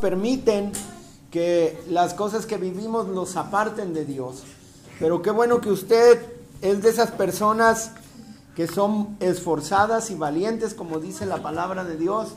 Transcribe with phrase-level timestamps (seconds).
[0.00, 0.72] permiten
[1.30, 4.42] que las cosas que vivimos nos aparten de Dios.
[4.98, 6.20] Pero qué bueno que usted
[6.60, 7.92] es de esas personas
[8.54, 12.30] que son esforzadas y valientes, como dice la palabra de Dios,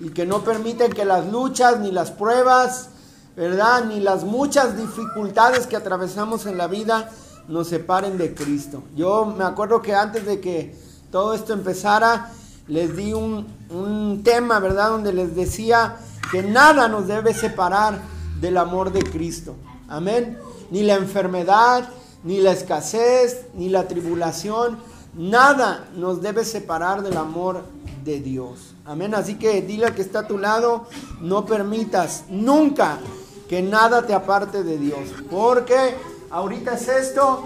[0.00, 2.88] y que no permiten que las luchas ni las pruebas,
[3.36, 3.84] ¿verdad?
[3.84, 7.10] Ni las muchas dificultades que atravesamos en la vida
[7.46, 8.82] nos separen de Cristo.
[8.96, 10.74] Yo me acuerdo que antes de que
[11.12, 12.32] todo esto empezara,
[12.66, 14.88] les di un, un tema, ¿verdad?
[14.88, 15.98] Donde les decía
[16.30, 18.00] que nada nos debe separar
[18.40, 19.54] del amor de Cristo.
[19.88, 20.38] Amén.
[20.70, 21.88] Ni la enfermedad,
[22.22, 24.78] ni la escasez, ni la tribulación,
[25.14, 27.62] nada nos debe separar del amor
[28.04, 28.74] de Dios.
[28.84, 29.14] Amén.
[29.14, 30.86] Así que dile al que está a tu lado,
[31.20, 32.98] no permitas nunca
[33.48, 35.10] que nada te aparte de Dios.
[35.30, 35.94] Porque
[36.30, 37.44] ahorita es esto,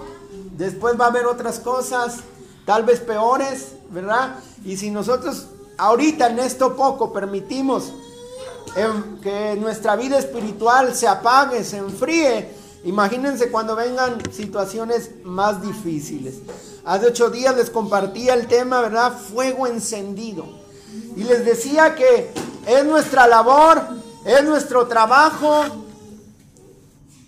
[0.56, 2.19] después va a haber otras cosas,
[2.65, 4.37] tal vez peores, ¿verdad?
[4.65, 7.92] Y si nosotros ahorita en esto poco permitimos
[9.23, 12.51] que nuestra vida espiritual se apague, se enfríe,
[12.85, 16.37] imagínense cuando vengan situaciones más difíciles.
[16.84, 19.12] Hace ocho días les compartía el tema, ¿verdad?
[19.12, 20.47] Fuego encendido.
[21.17, 22.31] Y les decía que
[22.67, 23.83] es nuestra labor,
[24.25, 25.64] es nuestro trabajo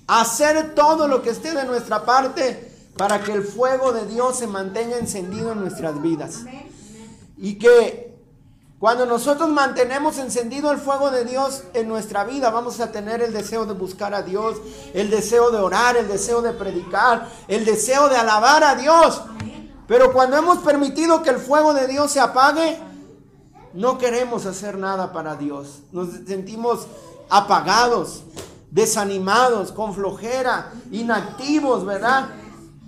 [0.07, 4.47] hacer todo lo que esté de nuestra parte para que el fuego de Dios se
[4.47, 6.41] mantenga encendido en nuestras vidas.
[7.36, 8.09] Y que
[8.81, 13.31] cuando nosotros mantenemos encendido el fuego de Dios en nuestra vida, vamos a tener el
[13.31, 14.56] deseo de buscar a Dios,
[14.95, 19.20] el deseo de orar, el deseo de predicar, el deseo de alabar a Dios.
[19.86, 22.81] Pero cuando hemos permitido que el fuego de Dios se apague,
[23.75, 25.81] no queremos hacer nada para Dios.
[25.92, 26.86] Nos sentimos
[27.28, 28.23] apagados,
[28.70, 32.31] desanimados, con flojera, inactivos, ¿verdad?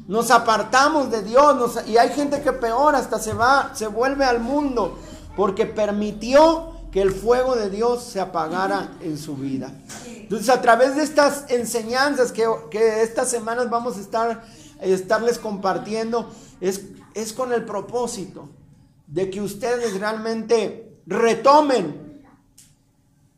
[0.09, 4.41] Nos apartamos de Dios y hay gente que peor hasta se va, se vuelve al
[4.41, 4.97] mundo
[5.37, 9.73] porque permitió que el fuego de Dios se apagara en su vida.
[10.07, 14.45] Entonces a través de estas enseñanzas que, estas semanas vamos a estar,
[14.81, 16.83] estarles compartiendo, es,
[17.15, 18.49] es con el propósito
[19.07, 22.23] de que ustedes realmente retomen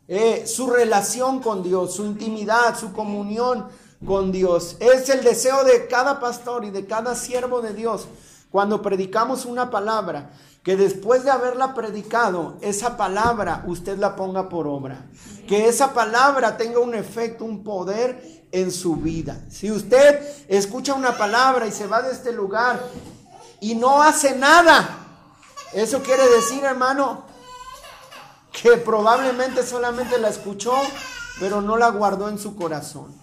[0.06, 3.66] eh, su relación con Dios, su intimidad, su comunión
[4.04, 4.76] con Dios.
[4.80, 8.06] Es el deseo de cada pastor y de cada siervo de Dios
[8.50, 10.30] cuando predicamos una palabra,
[10.64, 15.04] que después de haberla predicado, esa palabra usted la ponga por obra.
[15.46, 19.44] Que esa palabra tenga un efecto, un poder en su vida.
[19.50, 22.82] Si usted escucha una palabra y se va de este lugar
[23.60, 24.88] y no hace nada,
[25.74, 27.24] eso quiere decir, hermano,
[28.50, 30.72] que probablemente solamente la escuchó,
[31.40, 33.14] pero no la guardó en su corazón.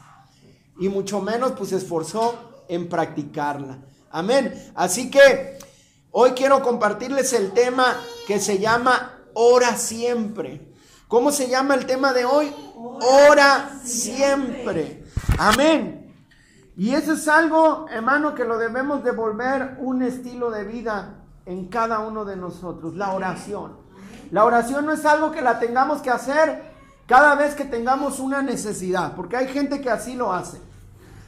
[0.80, 3.80] Y mucho menos pues se esforzó en practicarla.
[4.12, 4.72] Amén.
[4.76, 5.58] Así que
[6.12, 7.96] hoy quiero compartirles el tema
[8.28, 10.74] que se llama Ora siempre.
[11.08, 12.54] ¿Cómo se llama el tema de hoy?
[13.30, 15.04] Ora siempre.
[15.38, 16.14] Amén.
[16.78, 22.00] Y eso es algo, hermano, que lo debemos devolver un estilo de vida en cada
[22.00, 23.78] uno de nosotros, la oración.
[24.32, 26.72] La oración no es algo que la tengamos que hacer
[27.08, 30.62] cada vez que tengamos una necesidad, porque hay gente que así lo hace.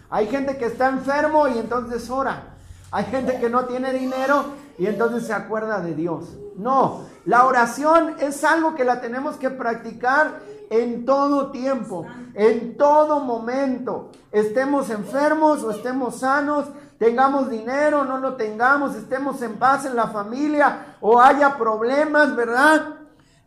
[0.09, 2.52] Hay gente que está enfermo y entonces ora.
[2.93, 4.45] Hay gente que no tiene dinero
[4.77, 6.37] y entonces se acuerda de Dios.
[6.55, 10.39] No, la oración es algo que la tenemos que practicar
[10.69, 12.05] en todo tiempo,
[12.35, 14.11] en todo momento.
[14.31, 16.67] Estemos enfermos o estemos sanos,
[16.99, 22.93] tengamos dinero, no lo tengamos, estemos en paz en la familia o haya problemas, ¿verdad?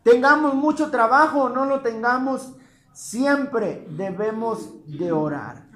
[0.03, 2.53] Tengamos mucho trabajo o no lo tengamos,
[2.91, 5.67] siempre debemos de orar.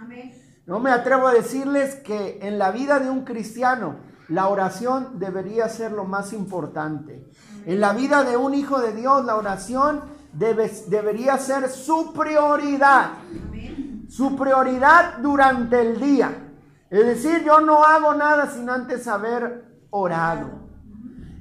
[0.65, 3.95] No me atrevo a decirles que en la vida de un cristiano
[4.27, 7.27] la oración debería ser lo más importante.
[7.65, 10.01] En la vida de un hijo de Dios la oración
[10.33, 13.11] debe, debería ser su prioridad.
[14.07, 16.53] Su prioridad durante el día.
[16.89, 20.61] Es decir, yo no hago nada sin antes haber orado.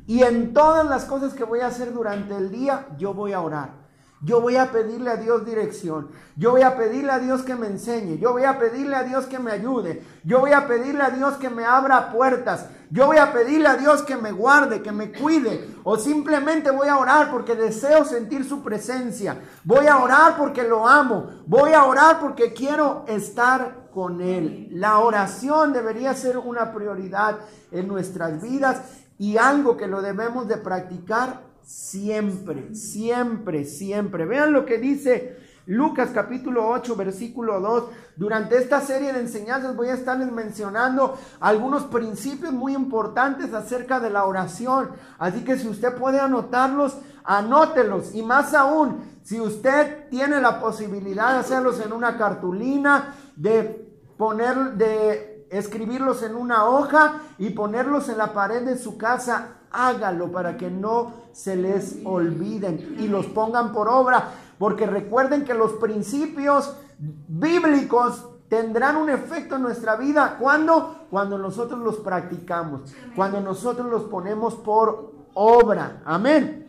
[0.07, 3.41] Y en todas las cosas que voy a hacer durante el día, yo voy a
[3.41, 3.80] orar.
[4.23, 6.09] Yo voy a pedirle a Dios dirección.
[6.37, 8.19] Yo voy a pedirle a Dios que me enseñe.
[8.19, 10.03] Yo voy a pedirle a Dios que me ayude.
[10.25, 12.67] Yo voy a pedirle a Dios que me abra puertas.
[12.91, 15.75] Yo voy a pedirle a Dios que me guarde, que me cuide.
[15.85, 19.41] O simplemente voy a orar porque deseo sentir su presencia.
[19.65, 21.31] Voy a orar porque lo amo.
[21.47, 24.69] Voy a orar porque quiero estar con Él.
[24.73, 27.39] La oración debería ser una prioridad
[27.71, 28.83] en nuestras vidas
[29.17, 34.25] y algo que lo debemos de practicar siempre, siempre, siempre.
[34.25, 37.85] Vean lo que dice Lucas capítulo 8, versículo 2.
[38.17, 44.11] Durante esta serie de enseñanzas voy a estarles mencionando algunos principios muy importantes acerca de
[44.11, 44.91] la oración.
[45.19, 48.15] Así que si usted puede anotarlos, anótelos.
[48.15, 54.73] Y más aún, Si usted tiene la posibilidad de hacerlos en una cartulina, de poner,
[54.73, 60.57] de escribirlos en una hoja y ponerlos en la pared de su casa, hágalo para
[60.57, 64.33] que no se les olviden y los pongan por obra.
[64.59, 70.37] Porque recuerden que los principios bíblicos tendrán un efecto en nuestra vida.
[70.39, 71.07] ¿Cuándo?
[71.11, 76.03] Cuando nosotros los practicamos, cuando nosotros los ponemos por obra.
[76.05, 76.69] Amén.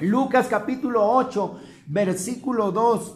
[0.00, 3.14] Lucas capítulo 8, versículo 2.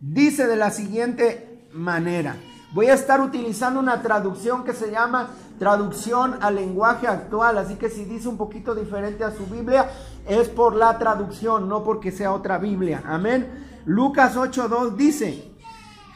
[0.00, 2.36] Dice de la siguiente manera.
[2.72, 5.28] Voy a estar utilizando una traducción que se llama
[5.58, 9.90] traducción al lenguaje actual, así que si dice un poquito diferente a su Biblia,
[10.26, 13.02] es por la traducción, no porque sea otra Biblia.
[13.06, 13.82] Amén.
[13.84, 15.52] Lucas 8.2 dice,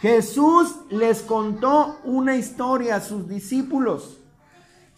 [0.00, 4.18] Jesús les contó una historia a sus discípulos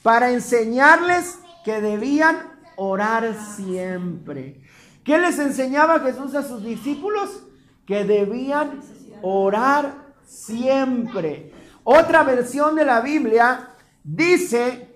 [0.03, 2.37] para enseñarles que debían
[2.77, 4.63] orar siempre.
[5.03, 7.43] ¿Qué les enseñaba Jesús a sus discípulos?
[7.85, 8.81] Que debían
[9.23, 11.53] orar siempre.
[11.83, 13.71] Otra versión de la Biblia
[14.05, 14.95] dice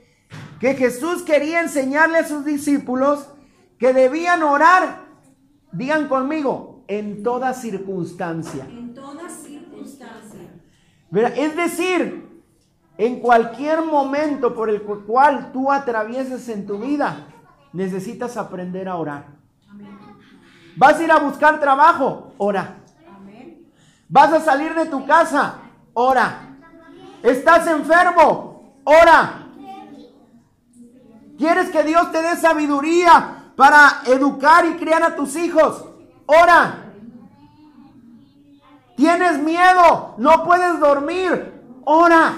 [0.60, 3.26] que Jesús quería enseñarle a sus discípulos
[3.78, 5.06] que debían orar,
[5.72, 8.64] digan conmigo, en toda circunstancia.
[8.68, 10.40] En toda circunstancia.
[11.36, 12.42] Es decir,
[12.98, 17.26] en cualquier momento por el cual tú atravieses en tu vida,
[17.72, 19.26] necesitas aprender a orar.
[20.76, 22.81] Vas a ir a buscar trabajo, ora.
[24.12, 25.54] Vas a salir de tu casa,
[25.94, 26.58] ora.
[27.22, 29.46] Estás enfermo, ora.
[31.38, 35.86] ¿Quieres que Dios te dé sabiduría para educar y criar a tus hijos?
[36.26, 36.92] Ora.
[38.96, 42.34] Tienes miedo, no puedes dormir, ora.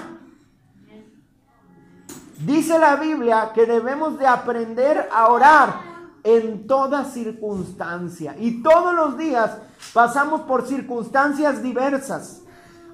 [2.37, 5.94] Dice la Biblia que debemos de aprender a orar
[6.25, 8.35] en toda circunstancia.
[8.37, 9.59] Y todos los días
[9.93, 12.41] pasamos por circunstancias diversas.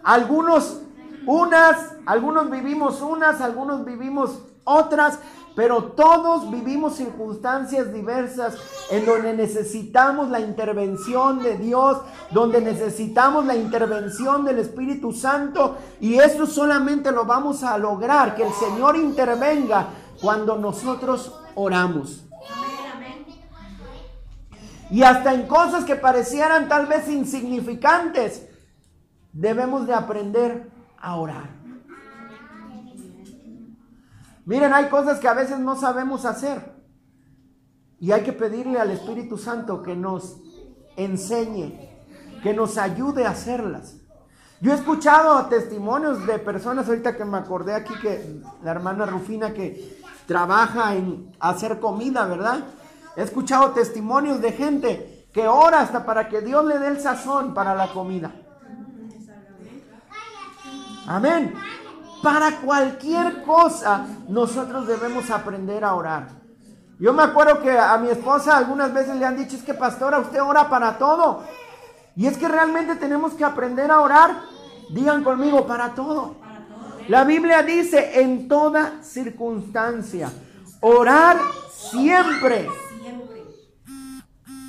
[0.03, 0.81] Algunos
[1.25, 5.19] unas, algunos vivimos unas, algunos vivimos otras,
[5.55, 8.57] pero todos vivimos circunstancias diversas
[8.89, 11.99] en donde necesitamos la intervención de Dios,
[12.31, 18.43] donde necesitamos la intervención del Espíritu Santo y eso solamente lo vamos a lograr, que
[18.45, 19.87] el Señor intervenga
[20.21, 22.25] cuando nosotros oramos.
[24.91, 28.45] Y hasta en cosas que parecieran tal vez insignificantes,
[29.31, 31.49] debemos de aprender a orar.
[34.45, 36.75] Miren, hay cosas que a veces no sabemos hacer.
[38.01, 40.41] Y hay que pedirle al Espíritu Santo que nos
[40.97, 41.71] enseñe,
[42.43, 43.95] que nos ayude a hacerlas.
[44.59, 49.53] Yo he escuchado testimonios de personas, ahorita que me acordé aquí que la hermana Rufina
[49.53, 52.65] que trabaja en hacer comida, ¿verdad?
[53.15, 57.53] He escuchado testimonios de gente que ora hasta para que Dios le dé el sazón
[57.53, 58.31] para la comida.
[61.07, 61.53] Amén.
[62.21, 66.41] Para cualquier cosa nosotros debemos aprender a orar.
[66.99, 70.19] Yo me acuerdo que a mi esposa algunas veces le han dicho, es que pastora,
[70.19, 71.43] usted ora para todo.
[72.15, 74.35] Y es que realmente tenemos que aprender a orar.
[74.91, 76.35] Digan conmigo, para todo.
[77.07, 80.31] La Biblia dice en toda circunstancia,
[80.81, 81.37] orar
[81.71, 82.69] siempre.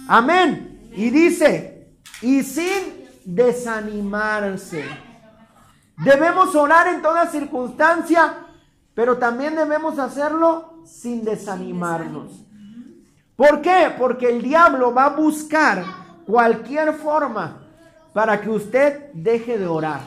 [0.09, 0.91] Amén.
[0.95, 1.89] Y dice,
[2.21, 4.85] y sin desanimarse.
[5.99, 8.35] Debemos orar en toda circunstancia,
[8.95, 12.33] pero también debemos hacerlo sin desanimarnos.
[13.37, 13.95] ¿Por qué?
[13.99, 15.85] Porque el diablo va a buscar
[16.27, 17.63] cualquier forma
[18.13, 20.01] para que usted deje de orar.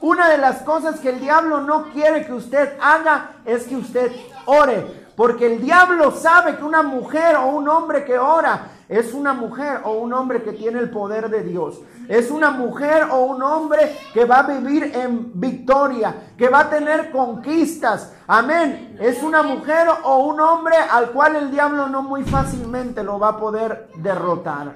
[0.00, 4.12] Una de las cosas que el diablo no quiere que usted haga es que usted
[4.46, 5.08] ore.
[5.16, 9.80] Porque el diablo sabe que una mujer o un hombre que ora es una mujer
[9.84, 11.80] o un hombre que tiene el poder de Dios.
[12.08, 16.70] Es una mujer o un hombre que va a vivir en victoria, que va a
[16.70, 18.14] tener conquistas.
[18.26, 18.96] Amén.
[18.98, 23.28] Es una mujer o un hombre al cual el diablo no muy fácilmente lo va
[23.28, 24.74] a poder derrotar.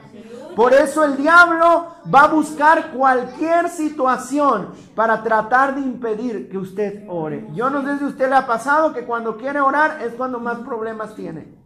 [0.54, 7.06] Por eso el diablo va a buscar cualquier situación para tratar de impedir que usted
[7.08, 7.48] ore.
[7.54, 10.58] Yo no sé si usted le ha pasado que cuando quiere orar es cuando más
[10.58, 11.56] problemas tiene.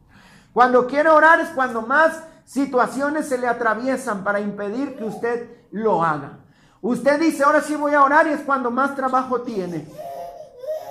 [0.52, 6.02] Cuando quiere orar es cuando más situaciones se le atraviesan para impedir que usted lo
[6.02, 6.38] haga.
[6.80, 9.86] Usted dice, ahora sí voy a orar y es cuando más trabajo tiene.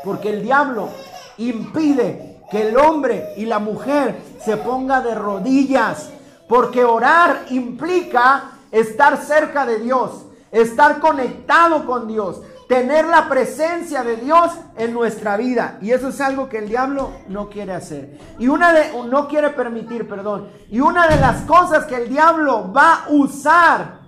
[0.04, 0.90] Porque el diablo
[1.38, 6.12] impide que el hombre y la mujer se ponga de rodillas.
[6.48, 14.18] Porque orar implica estar cerca de Dios, estar conectado con Dios, tener la presencia de
[14.18, 15.78] Dios en nuestra vida.
[15.82, 18.20] Y eso es algo que el diablo no quiere hacer.
[18.40, 20.50] Y una de, no quiere permitir, perdón.
[20.70, 24.00] Y una de las cosas que el diablo va a usar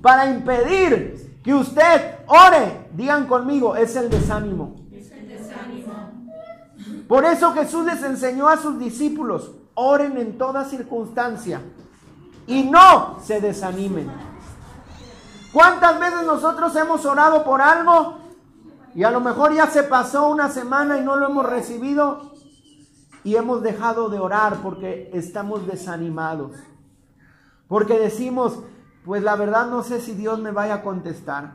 [0.00, 4.76] para impedir que usted ore, digan conmigo, es el desánimo.
[4.92, 5.92] Es el desánimo.
[7.06, 11.60] Por eso Jesús les enseñó a sus discípulos, oren en toda circunstancia
[12.46, 14.10] y no se desanimen.
[15.56, 18.18] ¿Cuántas veces nosotros hemos orado por algo
[18.94, 22.34] y a lo mejor ya se pasó una semana y no lo hemos recibido
[23.24, 26.58] y hemos dejado de orar porque estamos desanimados?
[27.68, 28.58] Porque decimos,
[29.02, 31.54] pues la verdad no sé si Dios me vaya a contestar.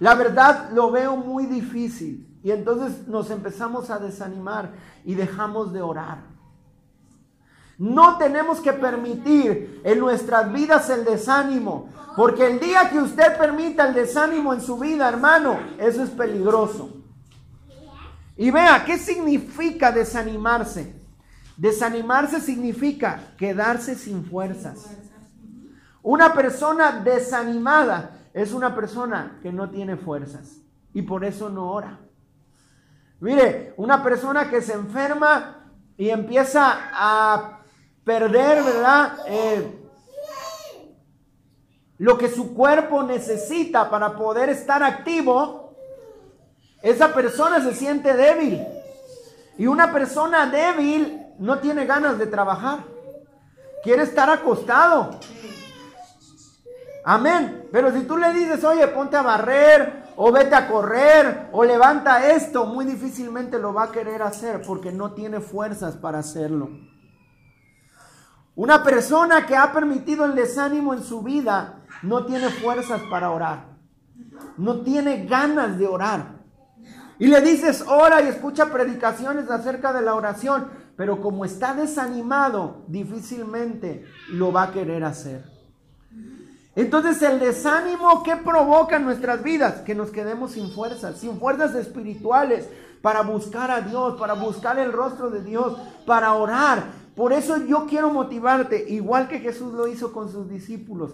[0.00, 2.40] La verdad lo veo muy difícil.
[2.42, 4.72] Y entonces nos empezamos a desanimar
[5.04, 6.18] y dejamos de orar.
[7.78, 13.86] No tenemos que permitir en nuestras vidas el desánimo, porque el día que usted permita
[13.86, 16.90] el desánimo en su vida, hermano, eso es peligroso.
[18.36, 20.94] Y vea, ¿qué significa desanimarse?
[21.56, 24.96] Desanimarse significa quedarse sin fuerzas.
[26.02, 30.58] Una persona desanimada es una persona que no tiene fuerzas
[30.92, 31.98] y por eso no ora.
[33.20, 37.55] Mire, una persona que se enferma y empieza a
[38.06, 39.18] perder, ¿verdad?
[39.26, 39.82] Eh,
[41.98, 45.74] lo que su cuerpo necesita para poder estar activo,
[46.82, 48.64] esa persona se siente débil.
[49.58, 52.84] Y una persona débil no tiene ganas de trabajar.
[53.82, 55.18] Quiere estar acostado.
[57.04, 57.68] Amén.
[57.72, 62.30] Pero si tú le dices, oye, ponte a barrer, o vete a correr, o levanta
[62.30, 66.70] esto, muy difícilmente lo va a querer hacer porque no tiene fuerzas para hacerlo.
[68.56, 73.66] Una persona que ha permitido el desánimo en su vida no tiene fuerzas para orar.
[74.56, 76.36] No tiene ganas de orar.
[77.18, 82.84] Y le dices, ora y escucha predicaciones acerca de la oración, pero como está desanimado,
[82.88, 85.44] difícilmente lo va a querer hacer.
[86.74, 91.74] Entonces el desánimo que provoca en nuestras vidas, que nos quedemos sin fuerzas, sin fuerzas
[91.74, 92.68] espirituales
[93.02, 97.05] para buscar a Dios, para buscar el rostro de Dios, para orar.
[97.16, 101.12] Por eso yo quiero motivarte, igual que Jesús lo hizo con sus discípulos.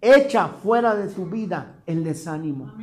[0.00, 2.74] Echa fuera de tu vida el desánimo.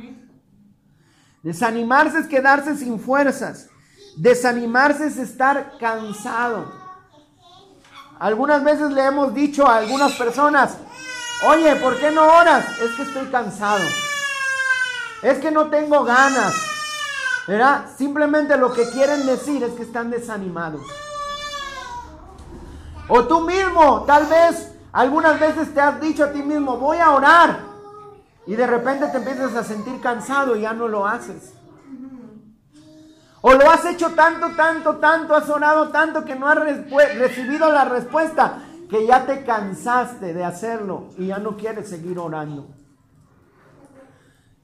[1.44, 3.68] Desanimarse es quedarse sin fuerzas.
[4.16, 6.72] Desanimarse es estar cansado.
[8.18, 10.76] Algunas veces le hemos dicho a algunas personas,
[11.48, 12.66] oye, ¿por qué no oras?
[12.80, 13.84] Es que estoy cansado.
[15.22, 16.52] Es que no tengo ganas.
[17.46, 17.86] ¿Verdad?
[17.96, 20.82] Simplemente lo que quieren decir es que están desanimados.
[23.08, 27.10] O tú mismo, tal vez, algunas veces te has dicho a ti mismo, voy a
[27.10, 27.60] orar.
[28.46, 31.52] Y de repente te empiezas a sentir cansado y ya no lo haces.
[33.40, 36.58] O lo has hecho tanto, tanto, tanto, has orado tanto que no has
[37.16, 38.58] recibido la respuesta,
[38.90, 42.66] que ya te cansaste de hacerlo y ya no quieres seguir orando.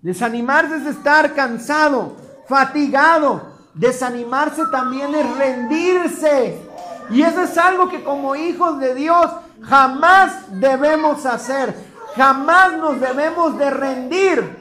[0.01, 2.17] Desanimarse es estar cansado,
[2.49, 3.53] fatigado.
[3.75, 6.72] Desanimarse también es rendirse.
[7.13, 9.31] Y eso es algo que como hijos de Dios
[9.63, 11.75] jamás debemos hacer.
[12.17, 14.59] Jamás nos debemos de rendir.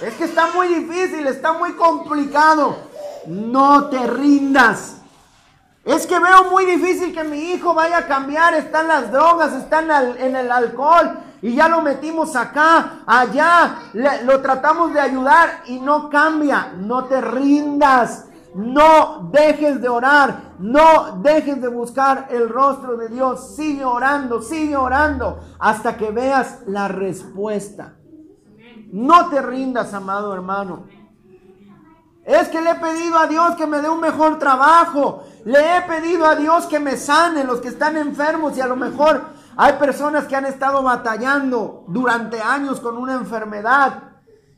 [0.00, 2.76] Es que está muy difícil, está muy complicado.
[3.26, 4.98] No te rindas.
[5.84, 8.54] Es que veo muy difícil que mi hijo vaya a cambiar.
[8.54, 11.18] Están las drogas, están en el alcohol.
[11.42, 13.78] Y ya lo metimos acá, allá.
[14.24, 16.72] lo tratamos de ayudar y no cambia.
[16.76, 18.26] No te rindas.
[18.56, 23.54] No dejes de orar, no dejes de buscar el rostro de Dios.
[23.54, 27.96] Sigue orando, sigue orando hasta que veas la respuesta.
[28.90, 30.86] No te rindas, amado hermano.
[32.24, 35.24] Es que le he pedido a Dios que me dé un mejor trabajo.
[35.44, 38.76] Le he pedido a Dios que me sane los que están enfermos y a lo
[38.76, 39.22] mejor
[39.54, 44.15] hay personas que han estado batallando durante años con una enfermedad.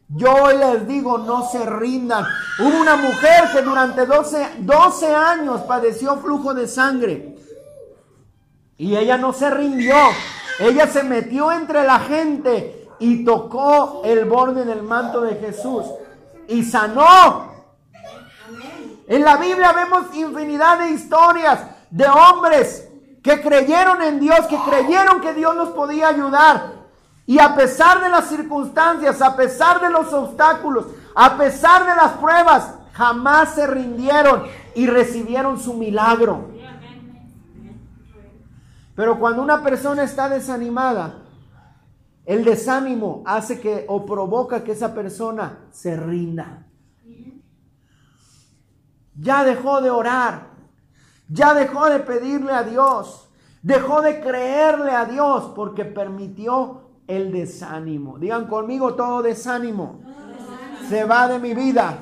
[0.08, 2.24] Yo les digo, no se rindan.
[2.58, 7.36] Hubo una mujer que durante 12, 12 años padeció flujo de sangre.
[8.78, 9.96] Y ella no se rindió.
[10.60, 15.84] Ella se metió entre la gente y tocó el borde del manto de Jesús.
[16.48, 17.52] Y sanó.
[19.06, 21.60] En la Biblia vemos infinidad de historias
[21.90, 22.88] de hombres
[23.22, 26.77] que creyeron en Dios, que creyeron que Dios los podía ayudar.
[27.28, 32.12] Y a pesar de las circunstancias, a pesar de los obstáculos, a pesar de las
[32.12, 34.44] pruebas, jamás se rindieron
[34.74, 36.48] y recibieron su milagro.
[38.94, 41.22] Pero cuando una persona está desanimada,
[42.24, 46.66] El desánimo hace que o provoca que esa persona se rinda.
[49.14, 50.48] Ya dejó de orar.
[51.28, 53.28] Ya dejó de pedirle a Dios.
[53.62, 58.18] Dejó de creerle a Dios porque permitió el desánimo.
[58.18, 60.00] Digan conmigo todo desánimo.
[60.88, 61.98] Se va de mi vida.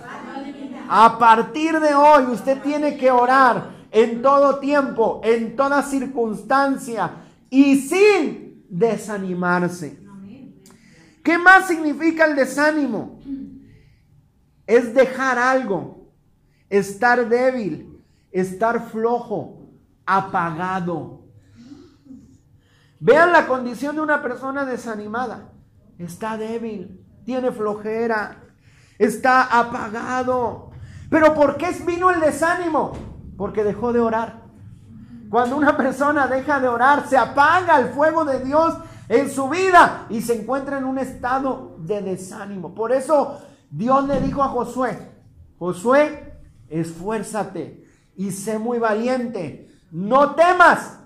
[0.88, 7.12] A partir de hoy usted tiene que orar en todo tiempo, en toda circunstancia
[7.48, 9.98] y sin desanimarse.
[11.22, 13.18] ¿Qué más significa el desánimo?
[14.66, 16.08] Es dejar algo,
[16.68, 19.70] estar débil, estar flojo,
[20.04, 21.25] apagado.
[23.06, 25.52] Vean la condición de una persona desanimada.
[25.96, 28.42] Está débil, tiene flojera,
[28.98, 30.72] está apagado.
[31.08, 32.94] Pero ¿por qué vino el desánimo?
[33.38, 34.42] Porque dejó de orar.
[35.30, 38.76] Cuando una persona deja de orar, se apaga el fuego de Dios
[39.08, 42.74] en su vida y se encuentra en un estado de desánimo.
[42.74, 45.12] Por eso Dios le dijo a Josué,
[45.60, 47.86] Josué, esfuérzate
[48.16, 49.70] y sé muy valiente.
[49.92, 50.98] No temas.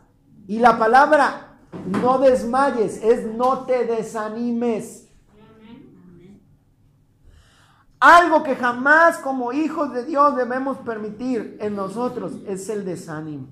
[0.47, 1.50] Y la palabra
[1.87, 5.09] no desmayes es no te desanimes.
[8.01, 13.49] Algo que jamás como hijos de Dios debemos permitir en nosotros es el desánimo.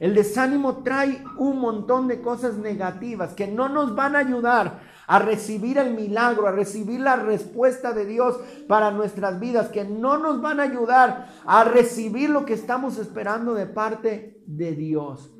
[0.00, 5.18] El desánimo trae un montón de cosas negativas que no nos van a ayudar a
[5.18, 10.40] recibir el milagro, a recibir la respuesta de Dios para nuestras vidas, que no nos
[10.40, 15.30] van a ayudar a recibir lo que estamos esperando de parte de Dios.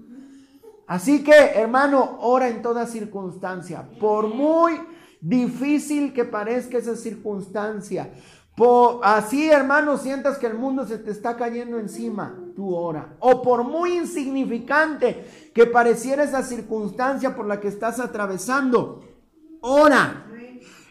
[0.93, 4.79] Así que, hermano, ora en toda circunstancia, por muy
[5.23, 8.13] difícil que parezca esa circunstancia,
[9.03, 13.17] así, hermano, sientas que el mundo se te está cayendo encima, tú ora.
[13.21, 19.03] O por muy insignificante que pareciera esa circunstancia por la que estás atravesando,
[19.63, 20.27] ora.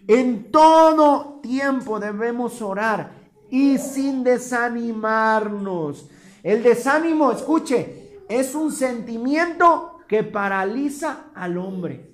[0.08, 3.12] En todo tiempo debemos orar
[3.52, 6.10] y sin desanimarnos.
[6.42, 12.12] El desánimo, escuche, es un sentimiento que paraliza al hombre.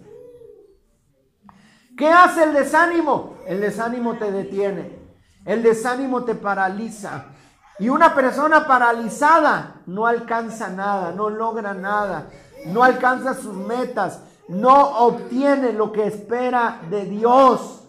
[1.97, 3.37] ¿Qué hace el desánimo?
[3.47, 4.99] El desánimo te detiene.
[5.43, 7.25] El desánimo te paraliza.
[7.79, 12.29] Y una persona paralizada no alcanza nada, no logra nada,
[12.67, 17.83] no alcanza sus metas, no obtiene lo que espera de Dios.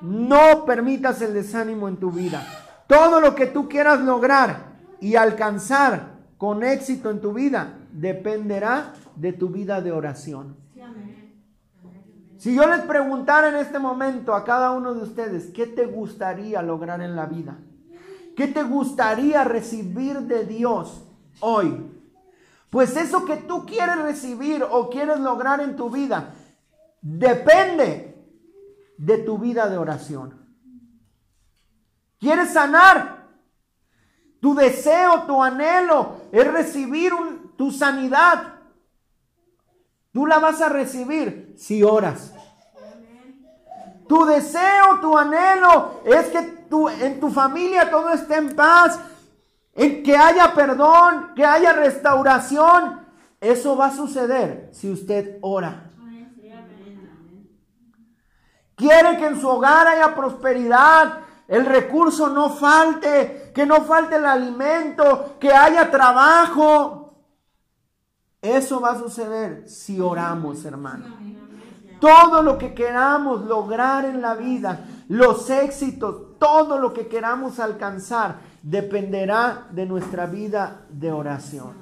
[0.00, 2.44] No permitas el desánimo en tu vida.
[2.88, 9.34] Todo lo que tú quieras lograr y alcanzar con éxito en tu vida dependerá de
[9.34, 10.56] tu vida de oración.
[12.38, 16.62] Si yo les preguntara en este momento a cada uno de ustedes, ¿qué te gustaría
[16.62, 17.58] lograr en la vida?
[18.34, 21.04] ¿Qué te gustaría recibir de Dios
[21.40, 21.92] hoy?
[22.70, 26.32] Pues eso que tú quieres recibir o quieres lograr en tu vida
[27.02, 28.16] depende
[28.96, 30.40] de tu vida de oración.
[32.18, 33.19] ¿Quieres sanar?
[34.40, 37.12] Tu deseo, tu anhelo es recibir
[37.56, 38.54] tu sanidad.
[40.12, 42.34] Tú la vas a recibir si oras.
[44.08, 48.98] Tu deseo, tu anhelo es que tu, en tu familia todo esté en paz,
[49.74, 53.06] en que haya perdón, que haya restauración.
[53.40, 55.90] Eso va a suceder si usted ora.
[58.74, 61.20] Quiere que en su hogar haya prosperidad,
[61.50, 67.12] el recurso no falte, que no falte el alimento, que haya trabajo.
[68.40, 71.06] Eso va a suceder si oramos, hermano.
[71.98, 78.36] Todo lo que queramos lograr en la vida, los éxitos, todo lo que queramos alcanzar,
[78.62, 81.72] dependerá de nuestra vida de oración.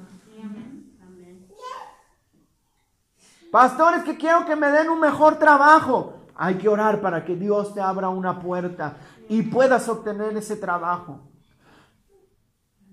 [3.52, 6.14] Pastores que quiero que me den un mejor trabajo.
[6.34, 8.96] Hay que orar para que Dios te abra una puerta
[9.28, 11.20] y puedas obtener ese trabajo.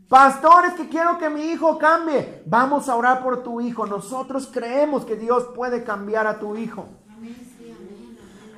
[0.08, 2.44] Pastores que quiero que mi hijo cambie.
[2.46, 3.86] Vamos a orar por tu hijo.
[3.88, 6.88] Nosotros creemos que Dios puede cambiar a tu hijo.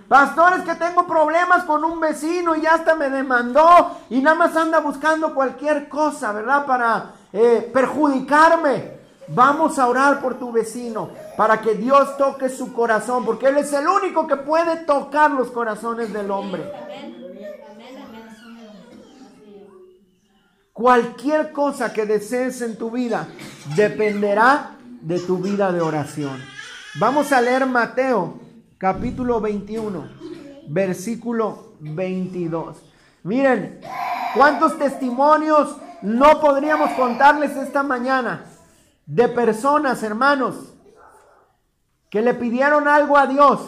[0.08, 4.80] Pastores que tengo problemas con un vecino y hasta me demandó y nada más anda
[4.80, 6.66] buscando cualquier cosa, ¿verdad?
[6.66, 8.98] Para eh, perjudicarme.
[9.30, 13.74] Vamos a orar por tu vecino para que Dios toque su corazón, porque Él es
[13.74, 17.27] el único que puede tocar los corazones del hombre.
[20.78, 23.28] Cualquier cosa que desees en tu vida
[23.76, 26.40] dependerá de tu vida de oración.
[27.00, 28.40] Vamos a leer Mateo
[28.78, 30.08] capítulo 21,
[30.68, 32.78] versículo 22.
[33.24, 33.82] Miren,
[34.36, 38.46] cuántos testimonios no podríamos contarles esta mañana
[39.08, 40.76] de personas, hermanos,
[42.12, 43.62] que le pidieron algo a Dios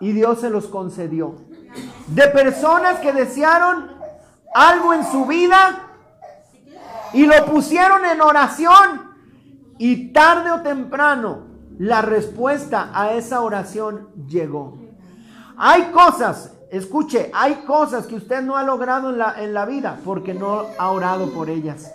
[0.00, 1.36] y Dios se los concedió.
[2.08, 3.90] De personas que desearon
[4.52, 5.86] algo en su vida
[7.12, 9.10] y lo pusieron en oración
[9.78, 14.78] y tarde o temprano la respuesta a esa oración llegó.
[15.56, 19.98] Hay cosas, escuche, hay cosas que usted no ha logrado en la, en la vida
[20.04, 21.92] porque no ha orado por ellas.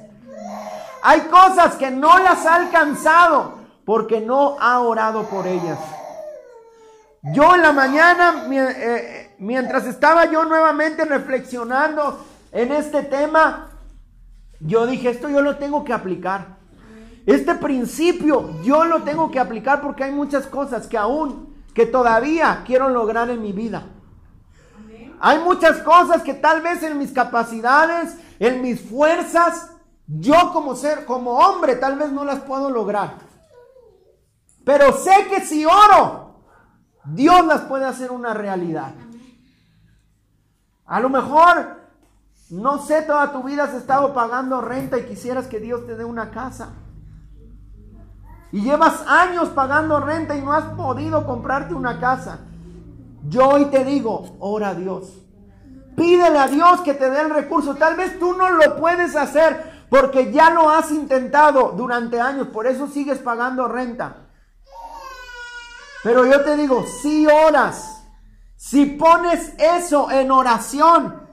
[1.04, 5.78] Hay cosas que no las ha alcanzado porque no ha orado por ellas.
[7.34, 13.70] Yo en la mañana, eh, mientras estaba yo nuevamente reflexionando en este tema,
[14.60, 16.58] yo dije, esto yo lo tengo que aplicar.
[17.26, 22.64] Este principio yo lo tengo que aplicar porque hay muchas cosas que aún, que todavía
[22.66, 23.84] quiero lograr en mi vida.
[25.20, 29.72] Hay muchas cosas que tal vez en mis capacidades, en mis fuerzas,
[30.08, 33.16] yo como ser, como hombre, tal vez no las puedo lograr.
[34.64, 36.42] Pero sé que si oro,
[37.06, 38.94] Dios las puede hacer una realidad.
[40.86, 41.75] A lo mejor,
[42.50, 46.06] no sé, toda tu vida has estado pagando renta y quisieras que Dios te dé
[46.06, 46.74] una casa.
[48.52, 52.40] Y llevas años pagando renta y no has podido comprarte una casa.
[53.28, 55.22] Yo hoy te digo, ora a Dios.
[55.98, 57.76] Pídele a Dios que te dé el recurso.
[57.76, 62.50] Tal vez tú no lo puedes hacer porque ya lo has intentado durante años.
[62.50, 64.28] Por eso sigues pagando renta.
[66.04, 68.06] Pero yo te digo, si oras,
[68.56, 71.25] si pones eso en oración,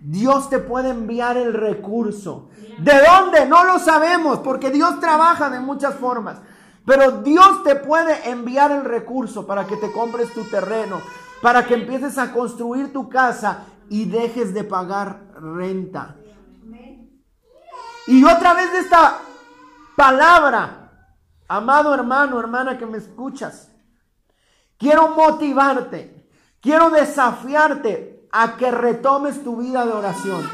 [0.00, 2.50] Dios te puede enviar el recurso.
[2.78, 3.46] ¿De dónde?
[3.46, 6.38] No lo sabemos, porque Dios trabaja de muchas formas.
[6.86, 11.00] Pero Dios te puede enviar el recurso para que te compres tu terreno,
[11.42, 16.16] para que empieces a construir tu casa y dejes de pagar renta.
[18.06, 19.18] Y otra vez de esta
[19.96, 21.08] palabra,
[21.46, 23.70] amado hermano, hermana que me escuchas,
[24.80, 26.26] Quiero motivarte,
[26.58, 30.48] quiero desafiarte a que retomes tu vida de oración,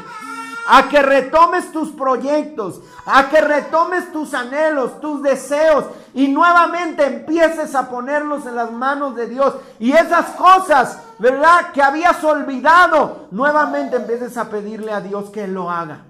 [0.67, 7.73] a que retomes tus proyectos, a que retomes tus anhelos, tus deseos y nuevamente empieces
[7.75, 9.55] a ponerlos en las manos de Dios.
[9.79, 11.71] Y esas cosas, ¿verdad?
[11.73, 16.01] Que habías olvidado, nuevamente empieces a pedirle a Dios que lo haga.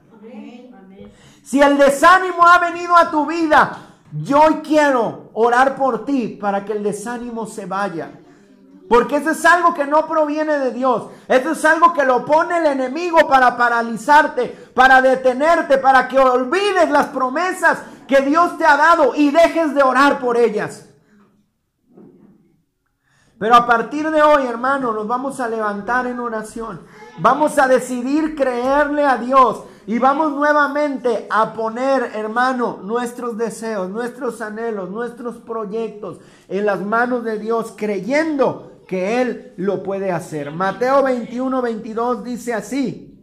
[1.44, 3.78] Si el desánimo ha venido a tu vida,
[4.12, 8.12] yo quiero orar por ti para que el desánimo se vaya.
[8.88, 11.08] Porque eso es algo que no proviene de Dios.
[11.28, 16.90] Eso es algo que lo pone el enemigo para paralizarte, para detenerte, para que olvides
[16.90, 20.86] las promesas que Dios te ha dado y dejes de orar por ellas.
[23.40, 26.82] Pero a partir de hoy, hermano, nos vamos a levantar en oración.
[27.20, 34.42] Vamos a decidir creerle a Dios y vamos nuevamente a poner, hermano, nuestros deseos, nuestros
[34.42, 40.52] anhelos, nuestros proyectos en las manos de Dios, creyendo que Él lo puede hacer.
[40.52, 43.14] Mateo 21, 22 dice así.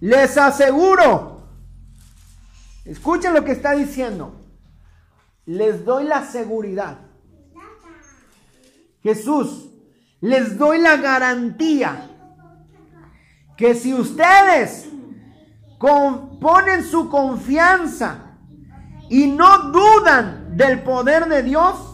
[0.00, 1.48] Les aseguro,
[2.84, 4.34] escuchen lo que está diciendo,
[5.44, 6.98] les doy la seguridad.
[9.02, 9.70] Jesús,
[10.20, 12.10] les doy la garantía
[13.56, 14.88] que si ustedes
[15.78, 18.36] ponen su confianza
[19.08, 21.87] y no dudan del poder de Dios,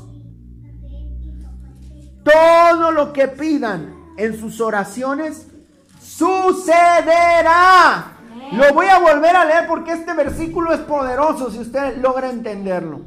[2.25, 5.47] todo lo que pidan en sus oraciones
[6.01, 6.97] sucederá.
[8.53, 13.01] Lo voy a volver a leer porque este versículo es poderoso si usted logra entenderlo.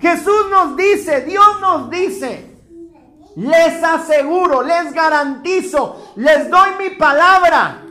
[0.00, 2.56] Jesús nos dice, Dios nos dice,
[3.36, 7.82] les aseguro, les garantizo, les doy mi palabra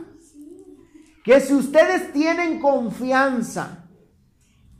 [1.24, 3.84] que si ustedes tienen confianza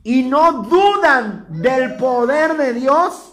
[0.03, 3.26] y no dudan del poder de Dios,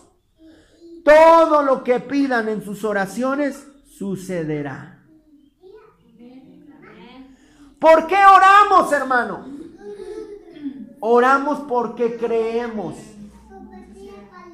[1.05, 5.03] todo lo que pidan en sus oraciones sucederá.
[7.79, 9.47] ¿Por qué oramos, hermano?
[11.01, 12.97] Oramos porque creemos.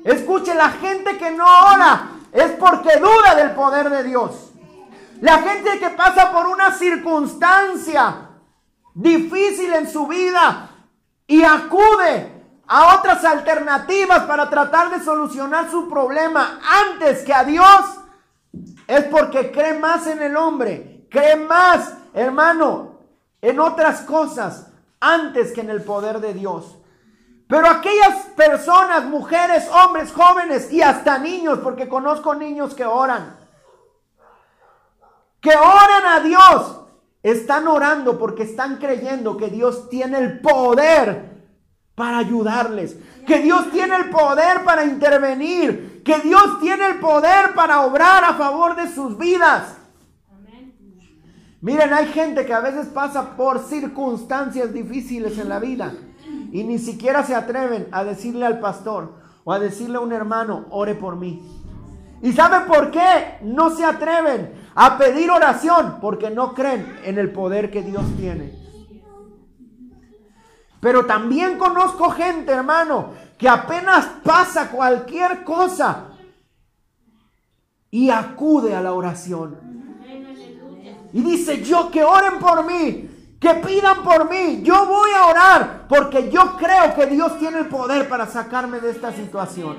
[0.03, 4.51] Escuche, la gente que no ora es porque duda del poder de Dios.
[5.21, 8.31] La gente que pasa por una circunstancia
[8.95, 10.71] difícil en su vida
[11.27, 12.40] y acude
[12.73, 17.67] a otras alternativas para tratar de solucionar su problema antes que a Dios,
[18.87, 23.01] es porque cree más en el hombre, cree más, hermano,
[23.43, 24.69] en otras cosas
[25.01, 26.79] antes que en el poder de Dios.
[27.49, 33.37] Pero aquellas personas, mujeres, hombres, jóvenes y hasta niños, porque conozco niños que oran,
[35.41, 36.83] que oran a Dios
[37.25, 41.40] están orando porque están creyendo que Dios tiene el poder
[42.01, 42.97] para ayudarles.
[43.27, 46.03] Que Dios tiene el poder para intervenir.
[46.03, 49.77] Que Dios tiene el poder para obrar a favor de sus vidas.
[51.61, 55.93] Miren, hay gente que a veces pasa por circunstancias difíciles en la vida
[56.51, 60.65] y ni siquiera se atreven a decirle al pastor o a decirle a un hermano,
[60.71, 61.47] ore por mí.
[62.23, 65.99] ¿Y sabe por qué no se atreven a pedir oración?
[66.01, 68.60] Porque no creen en el poder que Dios tiene.
[70.81, 76.09] Pero también conozco gente, hermano, que apenas pasa cualquier cosa
[77.91, 79.59] y acude a la oración.
[81.13, 85.87] Y dice, yo que oren por mí, que pidan por mí, yo voy a orar
[85.89, 89.79] porque yo creo que Dios tiene el poder para sacarme de esta situación.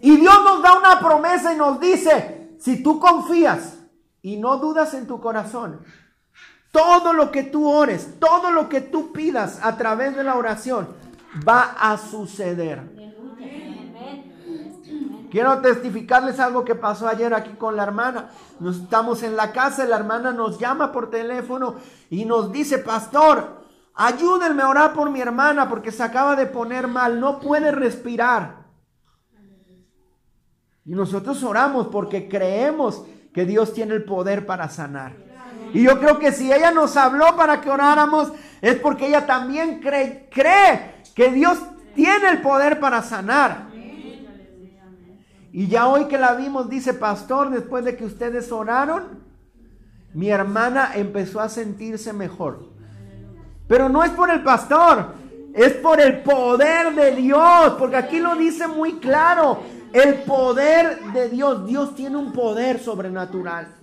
[0.00, 3.78] Y Dios nos da una promesa y nos dice, si tú confías
[4.22, 5.80] y no dudas en tu corazón,
[6.74, 10.88] todo lo que tú ores, todo lo que tú pidas a través de la oración
[11.48, 12.82] va a suceder.
[15.30, 18.30] Quiero testificarles algo que pasó ayer aquí con la hermana.
[18.58, 21.76] Nos estamos en la casa, la hermana nos llama por teléfono
[22.10, 23.62] y nos dice, pastor,
[23.94, 28.64] ayúdenme a orar por mi hermana porque se acaba de poner mal, no puede respirar.
[30.84, 35.33] Y nosotros oramos porque creemos que Dios tiene el poder para sanar.
[35.74, 38.32] Y yo creo que si ella nos habló para que oráramos,
[38.62, 40.28] es porque ella también cree,
[41.14, 41.58] que Dios
[41.96, 43.66] tiene el poder para sanar.
[45.52, 49.24] Y ya hoy que la vimos, dice pastor, después de que ustedes oraron,
[50.12, 52.68] mi hermana empezó a sentirse mejor.
[53.66, 55.14] Pero no es por el pastor,
[55.54, 59.60] es por el poder de Dios, porque aquí lo dice muy claro,
[59.92, 61.66] el poder de Dios.
[61.66, 63.74] Dios tiene un poder sobrenatural.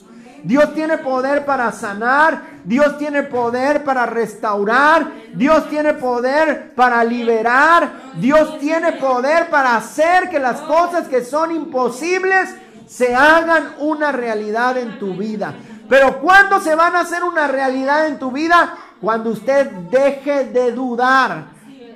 [0.43, 7.91] Dios tiene poder para sanar, Dios tiene poder para restaurar, Dios tiene poder para liberar,
[8.15, 12.55] Dios tiene poder para hacer que las cosas que son imposibles
[12.87, 15.53] se hagan una realidad en tu vida.
[15.87, 18.75] Pero ¿cuándo se van a hacer una realidad en tu vida?
[18.99, 21.45] Cuando usted deje de dudar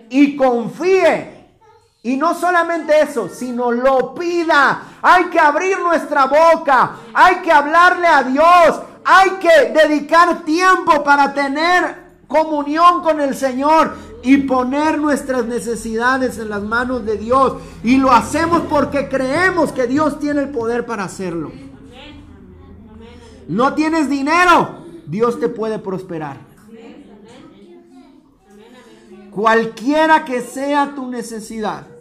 [0.09, 1.34] y confíe
[2.05, 4.83] y no solamente eso, sino lo pida.
[5.01, 6.97] Hay que abrir nuestra boca.
[7.11, 8.79] Hay que hablarle a Dios.
[9.03, 11.95] Hay que dedicar tiempo para tener
[12.27, 17.53] comunión con el Señor y poner nuestras necesidades en las manos de Dios.
[17.83, 21.51] Y lo hacemos porque creemos que Dios tiene el poder para hacerlo.
[23.47, 24.75] No tienes dinero,
[25.07, 26.37] Dios te puede prosperar.
[29.31, 31.94] Cualquiera que sea tu necesidad,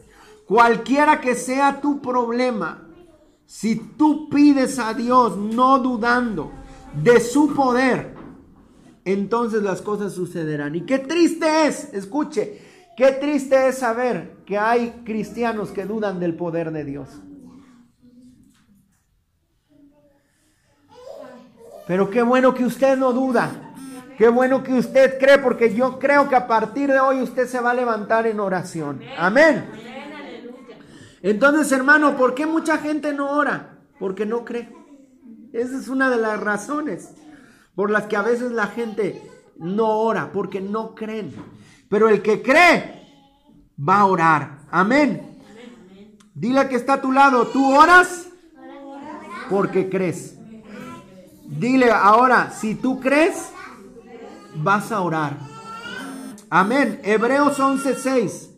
[0.46, 2.87] Cualquiera que sea tu problema,
[3.46, 6.52] si tú pides a Dios no dudando
[7.02, 8.14] de su poder,
[9.04, 10.74] entonces las cosas sucederán.
[10.74, 12.61] Y qué triste es, escuche,
[12.96, 17.09] qué triste es saber que hay cristianos que dudan del poder de Dios.
[21.87, 23.74] Pero qué bueno que usted no duda.
[24.16, 27.61] Qué bueno que usted cree, porque yo creo que a partir de hoy usted se
[27.61, 29.00] va a levantar en oración.
[29.18, 29.93] Amén.
[31.24, 33.78] Entonces, hermano, ¿por qué mucha gente no ora?
[33.98, 34.68] Porque no cree.
[35.54, 37.14] Esa es una de las razones
[37.74, 39.22] por las que a veces la gente
[39.56, 41.34] no ora, porque no creen.
[41.88, 43.08] Pero el que cree
[43.80, 44.58] va a orar.
[44.70, 45.40] Amén.
[46.34, 48.26] Dile que está a tu lado, tú oras
[49.48, 50.37] porque crees.
[51.46, 53.48] Dile ahora, si tú crees,
[54.56, 55.38] vas a orar.
[56.50, 57.00] Amén.
[57.02, 58.54] Hebreos 11:6.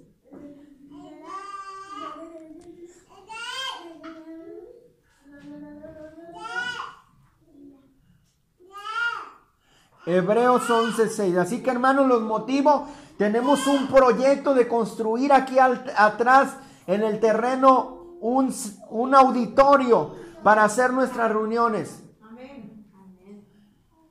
[10.06, 11.36] Hebreos 11:6.
[11.36, 12.86] Así que hermanos, los motivo.
[13.18, 18.54] Tenemos un proyecto de construir aquí atrás en el terreno un,
[18.90, 22.02] un auditorio para hacer nuestras reuniones.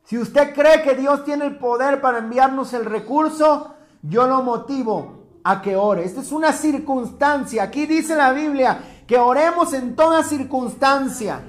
[0.04, 5.40] Si usted cree que Dios tiene el poder para enviarnos el recurso, yo lo motivo
[5.44, 6.04] a que ore.
[6.04, 7.64] Esta es una circunstancia.
[7.64, 11.42] Aquí dice la Biblia que oremos en toda circunstancia.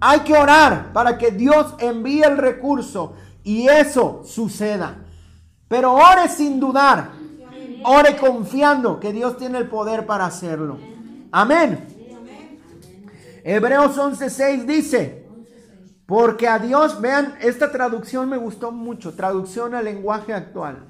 [0.00, 5.04] Hay que orar para que Dios envíe el recurso y eso suceda.
[5.68, 7.10] Pero ore sin dudar.
[7.84, 10.78] Ore confiando que Dios tiene el poder para hacerlo.
[11.30, 11.86] Amén.
[13.44, 15.26] Hebreos 11:6 dice,
[16.06, 20.88] porque a Dios, vean, esta traducción me gustó mucho, traducción al lenguaje actual.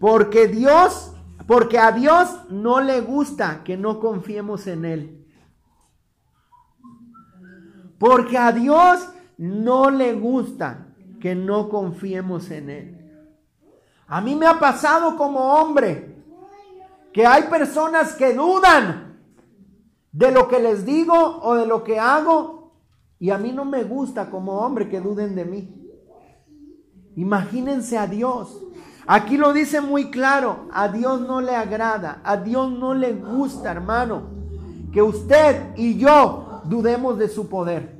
[0.00, 1.12] Porque Dios,
[1.46, 5.25] porque a Dios no le gusta que no confiemos en Él.
[7.98, 10.88] Porque a Dios no le gusta
[11.20, 12.96] que no confiemos en Él.
[14.06, 16.14] A mí me ha pasado como hombre
[17.12, 19.18] que hay personas que dudan
[20.12, 22.72] de lo que les digo o de lo que hago
[23.18, 25.90] y a mí no me gusta como hombre que duden de mí.
[27.16, 28.62] Imagínense a Dios.
[29.06, 33.70] Aquí lo dice muy claro, a Dios no le agrada, a Dios no le gusta,
[33.70, 34.24] hermano,
[34.92, 37.96] que usted y yo dudemos de su poder.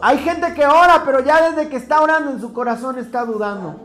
[0.00, 3.80] Hay gente que ora, pero ya desde que está orando en su corazón está dudando.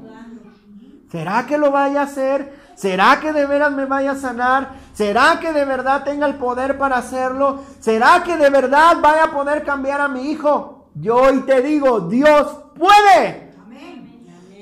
[1.11, 2.61] ¿Será que lo vaya a hacer?
[2.75, 4.71] ¿Será que de veras me vaya a sanar?
[4.93, 7.61] ¿Será que de verdad tenga el poder para hacerlo?
[7.79, 10.89] ¿Será que de verdad vaya a poder cambiar a mi hijo?
[10.95, 13.53] Yo hoy te digo, Dios puede.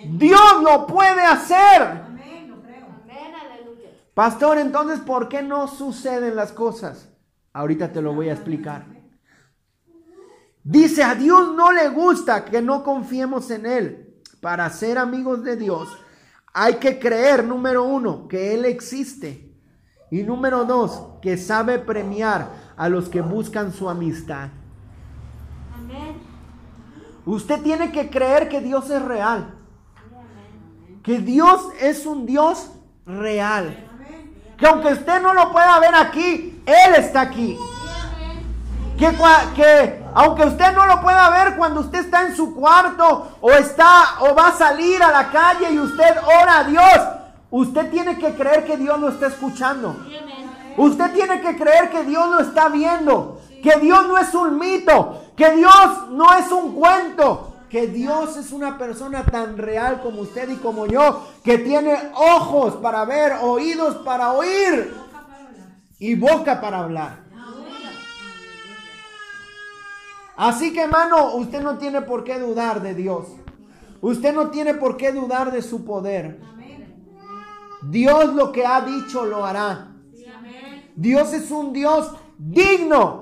[0.05, 2.01] Dios lo puede hacer.
[4.13, 7.10] Pastor, entonces, ¿por qué no suceden las cosas?
[7.53, 8.85] Ahorita te lo voy a explicar.
[10.63, 14.07] Dice, a Dios no le gusta que no confiemos en Él.
[14.39, 15.89] Para ser amigos de Dios
[16.53, 19.49] hay que creer, número uno, que Él existe.
[20.09, 24.49] Y número dos, que sabe premiar a los que buscan su amistad.
[27.25, 29.53] Usted tiene que creer que Dios es real.
[31.03, 32.71] Que Dios es un Dios
[33.05, 33.87] real.
[34.57, 37.57] Que aunque usted no lo pueda ver aquí, Él está aquí.
[38.97, 39.09] Que,
[39.55, 44.19] que, aunque usted no lo pueda ver cuando usted está en su cuarto o está
[44.19, 46.99] o va a salir a la calle y usted ora a Dios,
[47.49, 49.95] usted tiene que creer que Dios lo está escuchando.
[50.77, 55.19] Usted tiene que creer que Dios lo está viendo, que Dios no es un mito,
[55.35, 60.47] que Dios no es un cuento, que Dios es una persona tan real como usted
[60.49, 64.93] y como yo, que tiene ojos para ver, oídos para oír
[66.01, 67.23] y boca para hablar.
[70.35, 73.27] Así que hermano, usted no tiene por qué dudar de Dios.
[74.01, 76.41] Usted no tiene por qué dudar de su poder.
[77.83, 79.95] Dios lo que ha dicho lo hará.
[80.95, 83.21] Dios es un Dios digno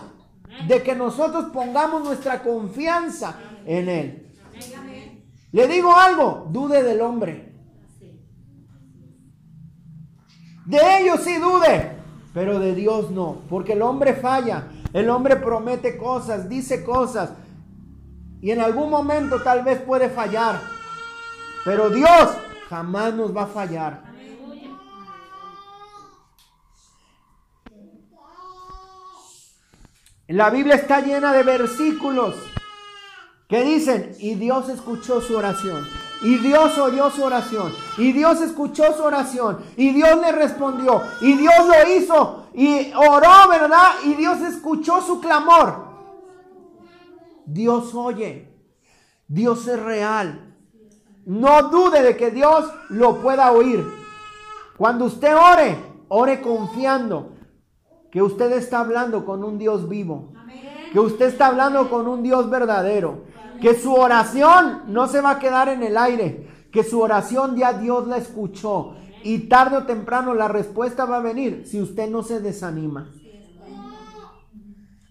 [0.65, 4.31] de que nosotros pongamos nuestra confianza en Él.
[5.51, 7.53] Le digo algo, dude del hombre.
[10.65, 11.98] De ellos sí dude,
[12.33, 14.67] pero de Dios no, porque el hombre falla.
[14.93, 17.31] El hombre promete cosas, dice cosas.
[18.41, 20.61] Y en algún momento tal vez puede fallar.
[21.65, 22.29] Pero Dios
[22.69, 24.09] jamás nos va a fallar.
[30.27, 32.35] La Biblia está llena de versículos
[33.47, 35.83] que dicen, y Dios escuchó su oración.
[36.21, 37.73] Y Dios oyó su oración.
[37.97, 39.59] Y Dios escuchó su oración.
[39.77, 41.01] Y Dios le respondió.
[41.21, 42.45] Y Dios lo hizo.
[42.53, 43.91] Y oró, ¿verdad?
[44.03, 45.87] Y Dios escuchó su clamor.
[47.45, 48.53] Dios oye.
[49.27, 50.55] Dios es real.
[51.25, 53.85] No dude de que Dios lo pueda oír.
[54.77, 55.77] Cuando usted ore,
[56.09, 57.33] ore confiando
[58.11, 60.33] que usted está hablando con un Dios vivo.
[60.91, 63.29] Que usted está hablando con un Dios verdadero
[63.61, 67.73] que su oración no se va a quedar en el aire, que su oración ya
[67.73, 72.23] Dios la escuchó y tarde o temprano la respuesta va a venir si usted no
[72.23, 73.11] se desanima.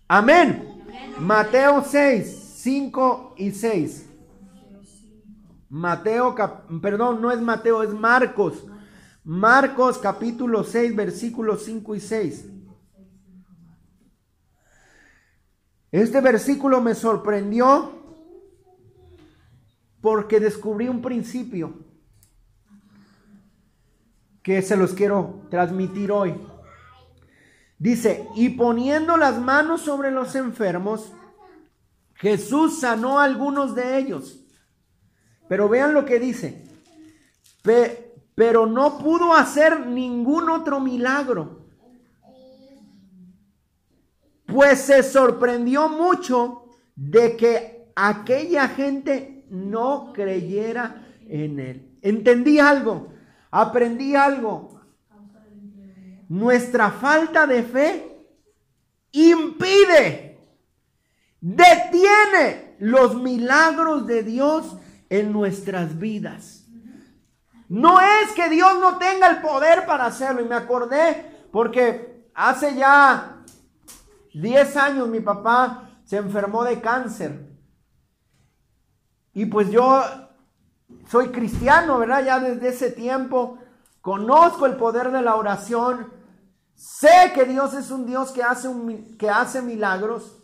[0.06, 0.84] Amén.
[1.20, 4.06] Mateo 6, 5 y 6.
[5.68, 6.34] Mateo,
[6.80, 8.64] perdón, no es Mateo, es Marcos.
[9.24, 12.48] Marcos capítulo 6, versículos 5 y 6.
[15.90, 17.97] Este versículo me sorprendió
[20.00, 21.74] porque descubrí un principio
[24.42, 26.34] que se los quiero transmitir hoy.
[27.78, 31.12] Dice, y poniendo las manos sobre los enfermos,
[32.14, 34.40] Jesús sanó a algunos de ellos.
[35.48, 36.64] Pero vean lo que dice.
[38.34, 41.66] pero no pudo hacer ningún otro milagro.
[44.46, 46.64] Pues se sorprendió mucho
[46.96, 51.98] de que aquella gente no creyera en él.
[52.02, 53.12] Entendí algo,
[53.50, 54.80] aprendí algo.
[56.28, 58.18] Nuestra falta de fe
[59.12, 60.38] impide,
[61.40, 64.76] detiene los milagros de Dios
[65.08, 66.66] en nuestras vidas.
[67.68, 70.42] No es que Dios no tenga el poder para hacerlo.
[70.42, 73.44] Y me acordé porque hace ya
[74.34, 77.47] 10 años mi papá se enfermó de cáncer.
[79.39, 80.03] Y pues yo
[81.07, 82.24] soy cristiano, ¿verdad?
[82.24, 83.57] Ya desde ese tiempo
[84.01, 86.12] conozco el poder de la oración.
[86.74, 90.43] Sé que Dios es un Dios que hace, un, que hace milagros.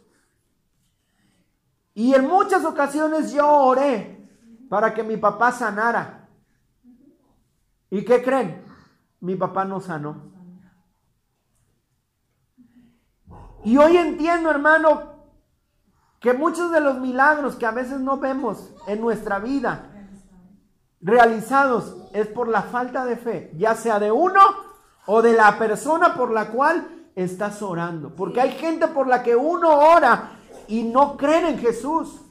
[1.93, 4.31] Y en muchas ocasiones yo oré
[4.69, 6.29] para que mi papá sanara.
[7.91, 8.65] ¿Y qué creen?
[9.19, 10.31] Mi papá no sanó.
[13.65, 15.14] Y hoy entiendo, hermano,
[16.25, 19.91] que muchos de los milagros que a veces no vemos en nuestra vida
[21.03, 24.41] realizados es por la falta de fe, ya sea de uno
[25.05, 28.17] o de la persona por la cual estás orando.
[28.17, 30.31] Porque hay gente por la que uno ora
[30.67, 32.23] y no creen en Jesús.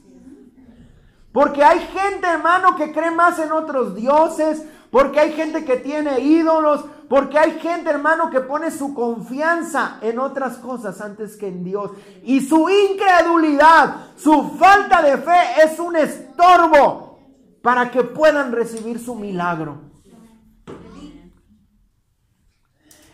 [1.30, 4.66] Porque hay gente, hermano, que cree más en otros dioses.
[4.90, 6.84] Porque hay gente que tiene ídolos.
[7.08, 11.90] Porque hay gente, hermano, que pone su confianza en otras cosas antes que en Dios.
[12.22, 17.18] Y su incredulidad, su falta de fe es un estorbo
[17.62, 19.92] para que puedan recibir su milagro.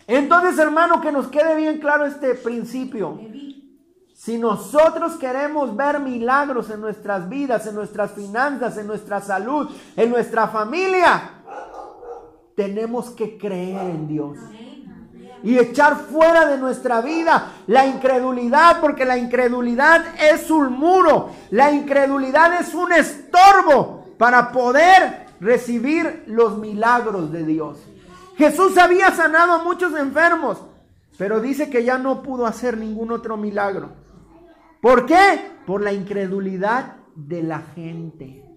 [0.07, 3.21] Entonces, hermano, que nos quede bien claro este principio.
[4.13, 10.11] Si nosotros queremos ver milagros en nuestras vidas, en nuestras finanzas, en nuestra salud, en
[10.11, 11.40] nuestra familia,
[12.57, 14.39] tenemos que creer en Dios.
[15.43, 21.73] Y echar fuera de nuestra vida la incredulidad, porque la incredulidad es un muro, la
[21.73, 27.79] incredulidad es un estorbo para poder recibir los milagros de Dios.
[28.37, 30.59] Jesús había sanado a muchos enfermos,
[31.17, 33.91] pero dice que ya no pudo hacer ningún otro milagro.
[34.81, 35.41] ¿Por qué?
[35.67, 38.50] Por la incredulidad de la gente.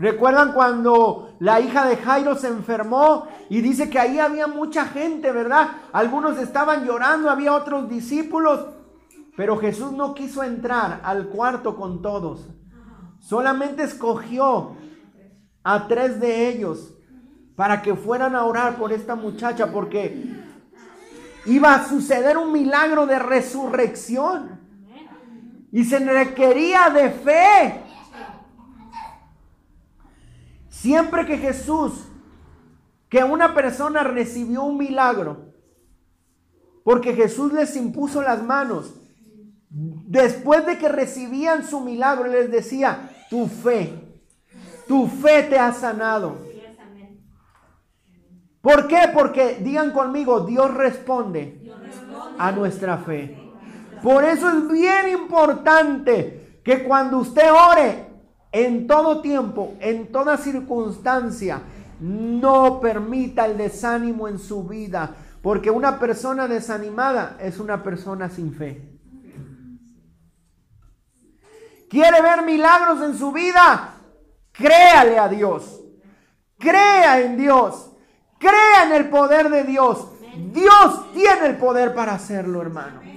[0.00, 5.30] ¿Recuerdan cuando la hija de Jairo se enfermó y dice que ahí había mucha gente,
[5.30, 5.72] ¿verdad?
[5.92, 8.64] Algunos estaban llorando, había otros discípulos,
[9.36, 12.48] pero Jesús no quiso entrar al cuarto con todos.
[13.18, 14.74] Solamente escogió
[15.62, 16.94] a tres de ellos
[17.54, 20.34] para que fueran a orar por esta muchacha porque
[21.44, 24.60] iba a suceder un milagro de resurrección.
[25.70, 27.89] Y se requería de fe.
[30.80, 31.92] Siempre que Jesús,
[33.10, 35.52] que una persona recibió un milagro,
[36.84, 38.94] porque Jesús les impuso las manos,
[39.68, 43.92] después de que recibían su milagro, les decía, tu fe,
[44.88, 46.38] tu fe te ha sanado.
[48.62, 49.00] ¿Por qué?
[49.12, 51.60] Porque digan conmigo, Dios responde,
[52.38, 53.36] a nuestra fe.
[54.02, 58.09] Por eso es bien importante que cuando usted ore
[58.52, 61.62] en todo tiempo, en toda circunstancia,
[62.00, 65.14] no permita el desánimo en su vida.
[65.42, 68.90] Porque una persona desanimada es una persona sin fe.
[71.88, 73.94] ¿Quiere ver milagros en su vida?
[74.52, 75.80] Créale a Dios.
[76.58, 77.90] Crea en Dios.
[78.38, 80.08] Crea en el poder de Dios.
[80.52, 83.09] Dios tiene el poder para hacerlo, hermano.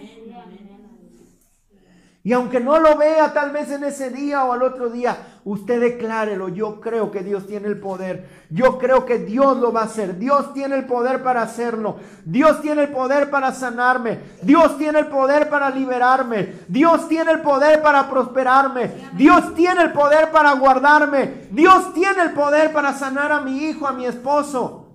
[2.25, 5.81] Y aunque no lo vea tal vez en ese día o al otro día, usted
[5.81, 6.47] declárelo.
[6.47, 8.45] Yo creo que Dios tiene el poder.
[8.49, 10.17] Yo creo que Dios lo va a hacer.
[10.17, 11.97] Dios tiene el poder para hacerlo.
[12.23, 14.19] Dios tiene el poder para sanarme.
[14.41, 16.59] Dios tiene el poder para liberarme.
[16.69, 18.89] Dios tiene el poder para prosperarme.
[19.17, 21.49] Dios tiene el poder para guardarme.
[21.51, 24.87] Dios tiene el poder para sanar a mi hijo, a mi esposo.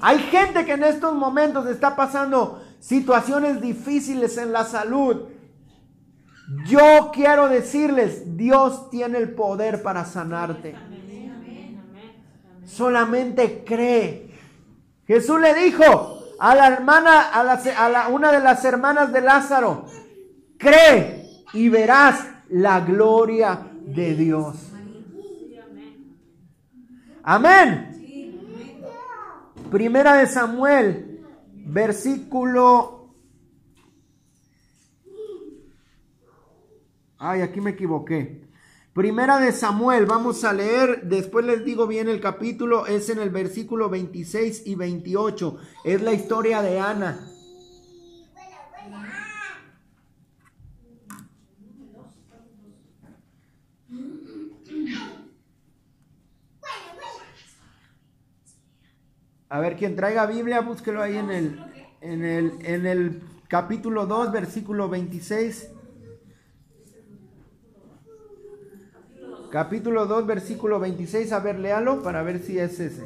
[0.00, 5.31] Hay gente que en estos momentos está pasando situaciones difíciles en la salud.
[6.66, 10.74] Yo quiero decirles, Dios tiene el poder para sanarte.
[12.64, 14.30] Solamente cree.
[15.06, 19.86] Jesús le dijo a la hermana, a, la, una de las hermanas de Lázaro,
[20.58, 24.56] cree y verás la gloria de Dios.
[27.22, 27.88] Amén.
[29.70, 31.24] Primera de Samuel,
[31.54, 33.01] versículo...
[37.24, 38.42] Ay, aquí me equivoqué.
[38.92, 43.30] Primera de Samuel, vamos a leer, después les digo bien el capítulo, es en el
[43.30, 45.56] versículo 26 y 28.
[45.84, 47.28] Es la historia de Ana.
[59.48, 61.64] A ver, quien traiga Biblia, búsquelo ahí en el,
[62.00, 65.68] en el, en el capítulo 2, versículo 26.
[69.52, 71.30] Capítulo 2, versículo 26.
[71.30, 73.04] A ver, léalo para ver si es ese.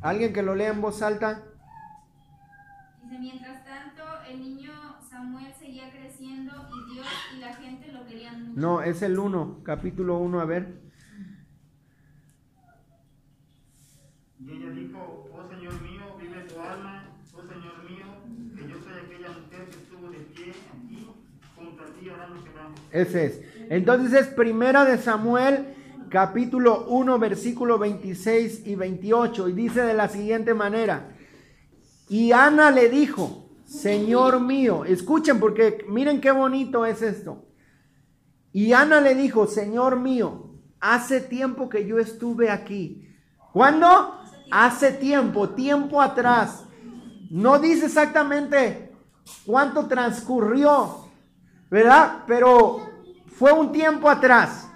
[0.00, 1.42] ¿Alguien que lo lea en voz alta?
[3.02, 4.70] Dice, mientras tanto, el niño
[5.10, 8.60] Samuel seguía creciendo y Dios y la gente lo querían mucho.
[8.60, 10.80] No, es el 1, capítulo 1, a ver.
[14.38, 18.06] Y ella dijo, oh Señor mío, vive tu alma, oh Señor mío,
[18.54, 21.08] que yo soy aquella mujer que estuvo de pie aquí
[21.56, 22.50] junto a ti orando que
[22.94, 23.40] Ese es.
[23.70, 25.74] Entonces es primera de Samuel,
[26.10, 31.10] capítulo 1, versículo 26 y 28, y dice de la siguiente manera,
[32.08, 37.44] y Ana le dijo, Señor mío, escuchen porque miren qué bonito es esto.
[38.52, 43.08] Y Ana le dijo, Señor mío, hace tiempo que yo estuve aquí.
[43.52, 44.20] ¿Cuándo?
[44.52, 46.64] Hace tiempo, tiempo atrás.
[47.28, 48.92] No dice exactamente
[49.44, 51.03] cuánto transcurrió,
[51.74, 52.22] ¿verdad?
[52.28, 52.88] Pero
[53.36, 54.68] fue un tiempo atrás.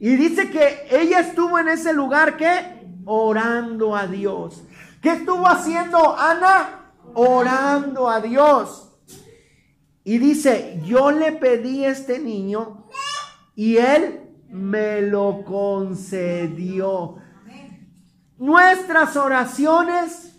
[0.00, 4.60] Y dice que ella estuvo en ese lugar que orando a Dios.
[5.00, 6.90] ¿Qué estuvo haciendo Ana?
[7.14, 8.90] Orando a Dios.
[10.02, 12.88] Y dice, yo le pedí a este niño
[13.54, 17.18] y él me lo concedió.
[18.36, 20.34] Nuestras oraciones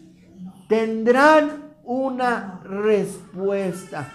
[0.68, 4.12] tendrán una respuesta.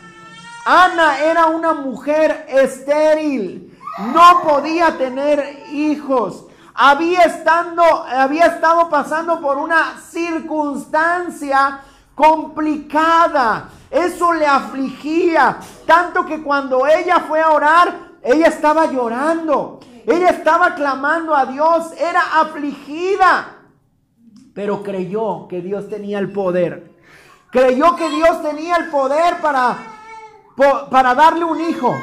[0.65, 3.77] Ana era una mujer estéril,
[4.15, 6.47] no podía tener hijos.
[6.75, 11.81] Había, estando, había estado pasando por una circunstancia
[12.15, 13.69] complicada.
[13.91, 20.75] Eso le afligía, tanto que cuando ella fue a orar, ella estaba llorando, ella estaba
[20.75, 23.57] clamando a Dios, era afligida,
[24.55, 26.93] pero creyó que Dios tenía el poder.
[27.51, 29.77] Creyó que Dios tenía el poder para,
[30.57, 31.94] para darle un hijo.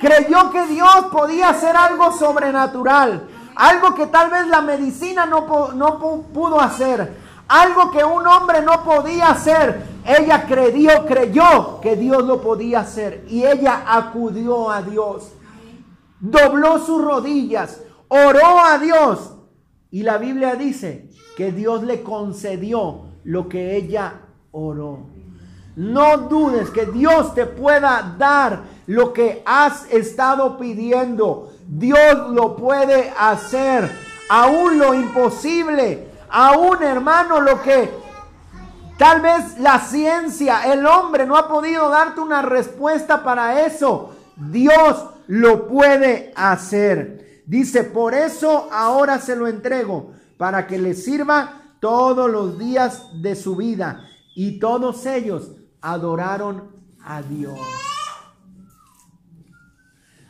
[0.00, 3.28] Creyó que Dios podía hacer algo sobrenatural.
[3.54, 5.98] Algo que tal vez la medicina no, no
[6.32, 7.16] pudo hacer.
[7.48, 9.86] Algo que un hombre no podía hacer.
[10.04, 13.24] Ella creyó, creyó que Dios lo podía hacer.
[13.28, 15.32] Y ella acudió a Dios
[16.20, 19.34] dobló sus rodillas, oró a Dios.
[19.90, 24.20] Y la Biblia dice que Dios le concedió lo que ella
[24.52, 25.06] oró.
[25.76, 31.52] No dudes que Dios te pueda dar lo que has estado pidiendo.
[31.66, 33.90] Dios lo puede hacer.
[34.28, 36.08] Aún lo imposible.
[36.28, 37.90] Aún hermano lo que
[38.98, 44.14] tal vez la ciencia, el hombre no ha podido darte una respuesta para eso.
[44.36, 47.42] Dios lo puede hacer.
[47.46, 53.34] Dice, por eso ahora se lo entrego, para que le sirva todos los días de
[53.34, 54.04] su vida.
[54.34, 55.52] Y todos ellos
[55.82, 56.70] adoraron
[57.04, 57.58] a Dios.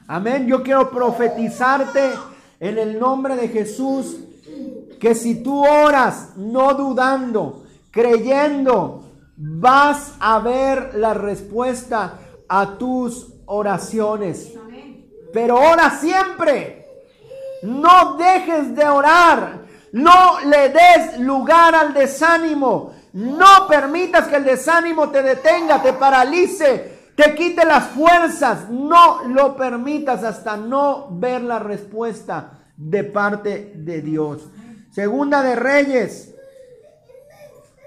[0.06, 0.46] Amén.
[0.46, 2.10] Yo quiero profetizarte
[2.58, 4.16] en el nombre de Jesús
[4.98, 9.04] que si tú oras no dudando, creyendo,
[9.36, 14.52] vas a ver la respuesta a tus oraciones.
[15.32, 16.86] Pero ora siempre.
[17.62, 19.60] No dejes de orar.
[19.92, 22.92] No le des lugar al desánimo.
[23.12, 28.68] No permitas que el desánimo te detenga, te paralice, te quite las fuerzas.
[28.70, 34.48] No lo permitas hasta no ver la respuesta de parte de Dios.
[34.92, 36.34] Segunda de Reyes,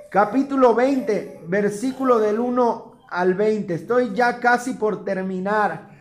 [0.09, 3.73] capítulo 20, versículo del 1 al 20.
[3.73, 5.91] Estoy ya casi por terminar.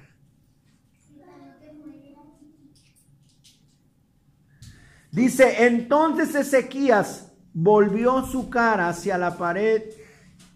[5.12, 9.82] Dice, entonces Ezequías volvió su cara hacia la pared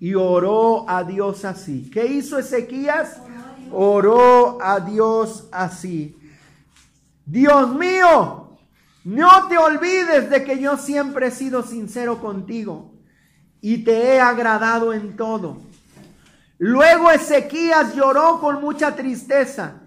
[0.00, 1.90] y oró a Dios así.
[1.92, 3.18] ¿Qué hizo Ezequías?
[3.72, 6.16] Oró a Dios así.
[7.24, 8.58] Dios mío,
[9.04, 12.92] no te olvides de que yo siempre he sido sincero contigo
[13.60, 15.58] y te he agradado en todo.
[16.58, 19.80] Luego Ezequías lloró con mucha tristeza.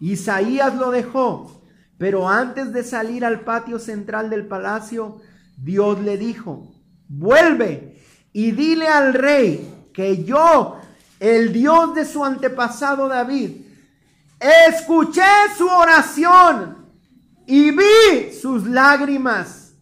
[0.00, 1.58] Isaías lo dejó
[1.98, 5.20] pero antes de salir al patio central del palacio,
[5.60, 6.72] Dios le dijo,
[7.08, 8.00] vuelve
[8.32, 10.78] y dile al rey que yo,
[11.18, 13.50] el Dios de su antepasado David,
[14.68, 15.22] escuché
[15.56, 16.86] su oración
[17.46, 19.72] y vi sus lágrimas.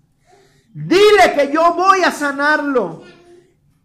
[0.73, 3.03] Dile que yo voy a sanarlo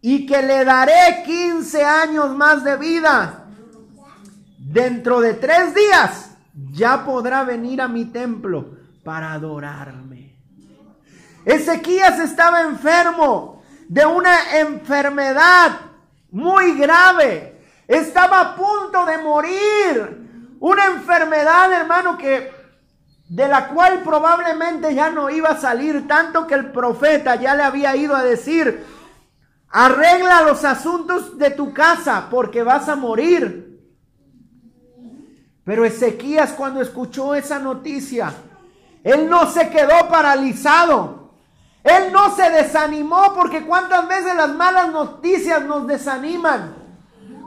[0.00, 3.46] y que le daré 15 años más de vida.
[4.58, 6.30] Dentro de tres días
[6.72, 10.11] ya podrá venir a mi templo para adorarme.
[11.44, 15.72] Ezequías estaba enfermo de una enfermedad
[16.30, 17.60] muy grave.
[17.86, 20.56] Estaba a punto de morir.
[20.60, 22.50] Una enfermedad, hermano, que
[23.28, 27.62] de la cual probablemente ya no iba a salir, tanto que el profeta ya le
[27.62, 28.84] había ido a decir,
[29.70, 33.80] arregla los asuntos de tu casa porque vas a morir.
[35.64, 38.34] Pero Ezequías cuando escuchó esa noticia,
[39.02, 41.21] él no se quedó paralizado.
[41.84, 46.76] Él no se desanimó porque cuántas veces las malas noticias nos desaniman.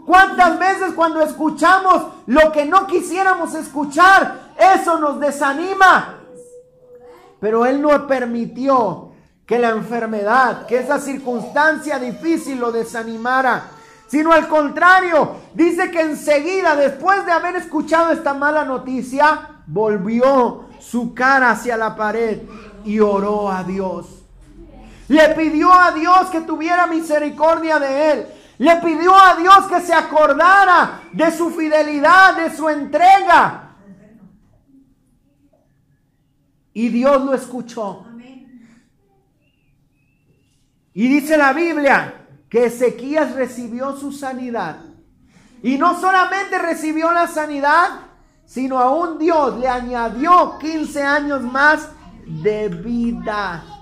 [0.06, 6.20] Cuántas veces cuando escuchamos lo que no quisiéramos escuchar, eso nos desanima.
[7.40, 9.12] Pero Él no permitió
[9.46, 13.72] que la enfermedad, que esa circunstancia difícil lo desanimara,
[14.08, 21.14] sino al contrario, dice que enseguida, después de haber escuchado esta mala noticia, volvió su
[21.14, 22.42] cara hacia la pared
[22.84, 24.15] y oró a Dios.
[25.08, 28.28] Le pidió a Dios que tuviera misericordia de él.
[28.58, 33.76] Le pidió a Dios que se acordara de su fidelidad, de su entrega.
[36.74, 38.06] Y Dios lo escuchó.
[40.94, 44.78] Y dice la Biblia que Ezequías recibió su sanidad.
[45.62, 48.00] Y no solamente recibió la sanidad,
[48.46, 51.90] sino aún Dios le añadió 15 años más
[52.26, 53.75] de vida.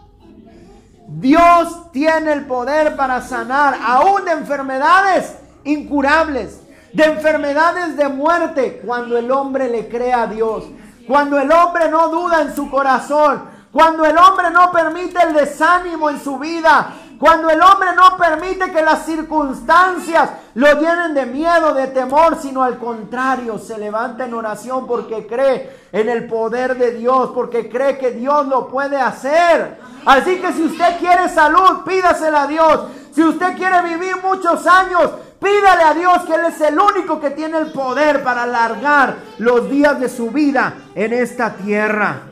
[1.19, 6.61] Dios tiene el poder para sanar aún de enfermedades incurables,
[6.91, 10.65] de enfermedades de muerte, cuando el hombre le cree a Dios,
[11.07, 16.09] cuando el hombre no duda en su corazón, cuando el hombre no permite el desánimo
[16.09, 21.73] en su vida, cuando el hombre no permite que las circunstancias lo llenen de miedo,
[21.73, 26.91] de temor, sino al contrario, se levanta en oración porque cree en el poder de
[26.95, 29.79] Dios, porque cree que Dios lo puede hacer.
[30.05, 32.87] Así que si usted quiere salud, pídasela a Dios.
[33.13, 37.29] Si usted quiere vivir muchos años, pídale a Dios que Él es el único que
[37.29, 42.23] tiene el poder para alargar los días de su vida en esta tierra.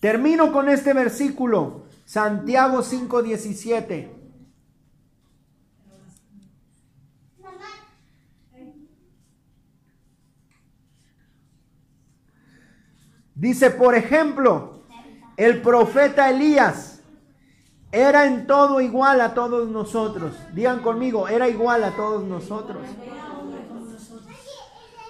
[0.00, 1.85] Termino con este versículo.
[2.06, 4.12] Santiago 5:17.
[13.34, 14.84] Dice, por ejemplo,
[15.36, 17.00] el profeta Elías
[17.92, 20.34] era en todo igual a todos nosotros.
[20.54, 22.82] Digan conmigo, era igual a todos nosotros.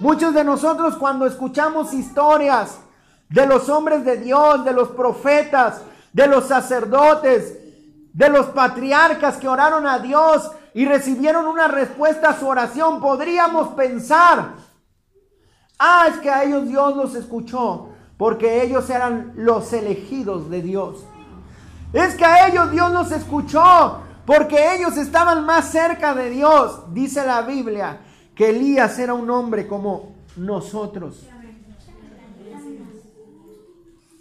[0.00, 2.80] Muchos de nosotros cuando escuchamos historias
[3.28, 5.82] de los hombres de Dios, de los profetas,
[6.16, 7.58] de los sacerdotes,
[8.14, 13.74] de los patriarcas que oraron a Dios y recibieron una respuesta a su oración, podríamos
[13.74, 14.54] pensar,
[15.78, 21.04] ah, es que a ellos Dios los escuchó, porque ellos eran los elegidos de Dios.
[21.92, 26.94] Es que a ellos Dios los escuchó, porque ellos estaban más cerca de Dios.
[26.94, 27.98] Dice la Biblia
[28.34, 31.26] que Elías era un hombre como nosotros.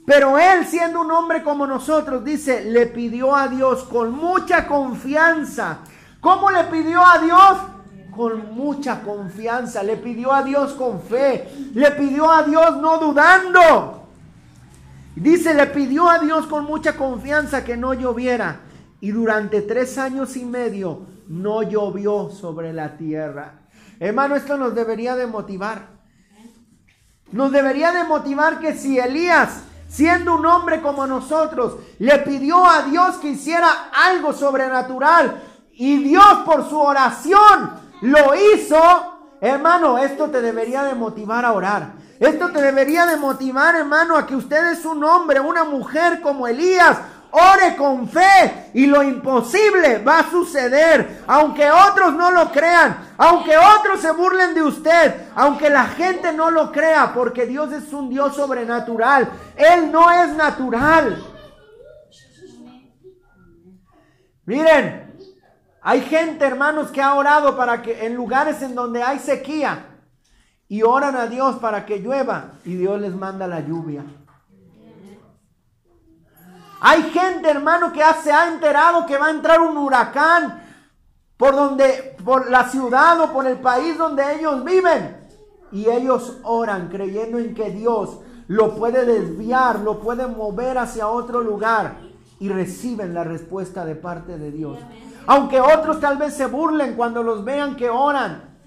[0.06, 5.80] Pero él, siendo un hombre como nosotros, dice, le pidió a Dios con mucha confianza.
[6.22, 7.58] ¿Cómo le pidió a Dios?
[8.16, 9.82] Con mucha confianza.
[9.82, 11.50] Le pidió a Dios con fe.
[11.74, 14.08] Le pidió a Dios no dudando.
[15.16, 18.62] Dice, le pidió a Dios con mucha confianza que no lloviera.
[19.02, 23.54] Y durante tres años y medio no llovió sobre la tierra.
[24.00, 25.96] Hermano, esto nos debería de motivar.
[27.32, 32.84] Nos debería de motivar que si Elías siendo un hombre como nosotros, le pidió a
[32.84, 35.42] Dios que hiciera algo sobrenatural
[35.74, 38.78] y Dios por su oración lo hizo,
[39.42, 41.94] hermano, esto te debería de motivar a orar.
[42.20, 46.48] Esto te debería de motivar, hermano, a que usted es un hombre, una mujer como
[46.48, 46.98] Elías,
[47.38, 51.24] Ore con fe y lo imposible va a suceder.
[51.28, 56.50] Aunque otros no lo crean, aunque otros se burlen de usted, aunque la gente no
[56.50, 59.30] lo crea, porque Dios es un Dios sobrenatural.
[59.58, 61.22] Él no es natural.
[64.46, 65.14] Miren,
[65.82, 69.88] hay gente, hermanos, que ha orado para que en lugares en donde hay sequía
[70.70, 74.06] y oran a Dios para que llueva y Dios les manda la lluvia.
[76.88, 80.62] Hay gente, hermano, que se ha enterado que va a entrar un huracán
[81.36, 85.18] por donde, por la ciudad o por el país donde ellos viven.
[85.72, 91.42] Y ellos oran creyendo en que Dios lo puede desviar, lo puede mover hacia otro
[91.42, 91.98] lugar.
[92.40, 94.78] Y reciben la respuesta de parte de Dios.
[95.26, 98.60] Aunque otros tal vez se burlen cuando los vean que oran.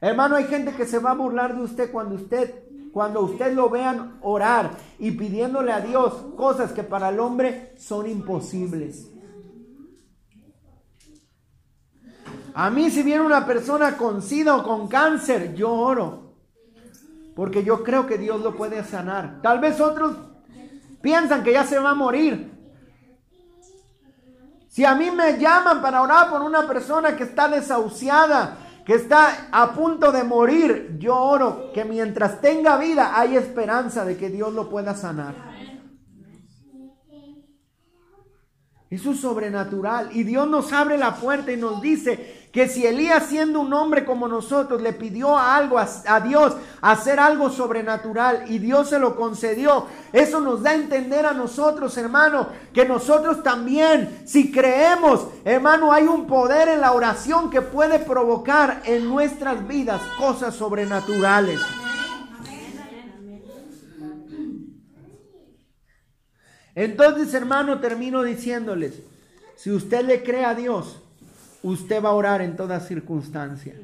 [0.00, 3.68] Hermano, hay gente que se va a burlar de usted cuando usted cuando usted lo
[3.68, 9.10] vean orar y pidiéndole a Dios cosas que para el hombre son imposibles.
[12.54, 16.34] A mí si viene una persona con sida o con cáncer, yo oro.
[17.36, 19.40] Porque yo creo que Dios lo puede sanar.
[19.42, 20.16] Tal vez otros
[21.00, 22.50] piensan que ya se va a morir.
[24.68, 28.56] Si a mí me llaman para orar por una persona que está desahuciada,
[28.88, 34.16] que está a punto de morir, yo oro que mientras tenga vida hay esperanza de
[34.16, 35.34] que Dios lo pueda sanar.
[38.88, 40.08] Eso es sobrenatural.
[40.16, 44.04] Y Dios nos abre la puerta y nos dice que si Elías siendo un hombre
[44.04, 49.16] como nosotros le pidió algo a, a, Dios, hacer algo sobrenatural y Dios se lo
[49.16, 55.92] concedió, eso nos da a entender a nosotros, hermano, que nosotros también, si creemos, hermano,
[55.92, 61.60] hay un poder en la oración que puede provocar en nuestras vidas cosas sobrenaturales.
[66.74, 69.00] Entonces, hermano, termino diciéndoles,
[69.56, 71.02] si usted le cree a Dios,
[71.68, 73.74] usted va a orar en toda circunstancia.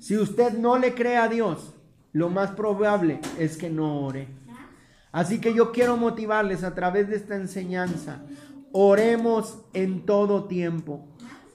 [0.00, 1.74] Si usted no le cree a Dios,
[2.12, 4.28] lo más probable es que no ore.
[5.12, 8.22] Así que yo quiero motivarles a través de esta enseñanza.
[8.72, 11.06] Oremos en todo tiempo.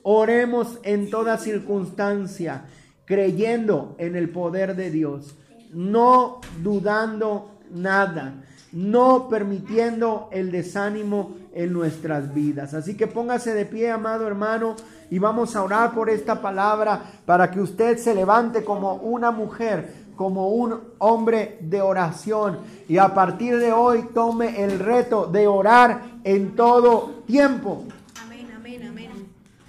[0.03, 2.65] Oremos en toda circunstancia,
[3.05, 5.35] creyendo en el poder de Dios,
[5.73, 12.75] no dudando nada no permitiendo el desánimo en nuestras vidas.
[12.75, 14.75] Así que póngase de pie, amado hermano,
[15.09, 20.07] y vamos a orar por esta palabra para que usted se levante como una mujer,
[20.15, 26.01] como un hombre de oración y a partir de hoy tome el reto de orar
[26.23, 27.85] en todo tiempo.
[28.23, 29.11] Amén, amén, amén.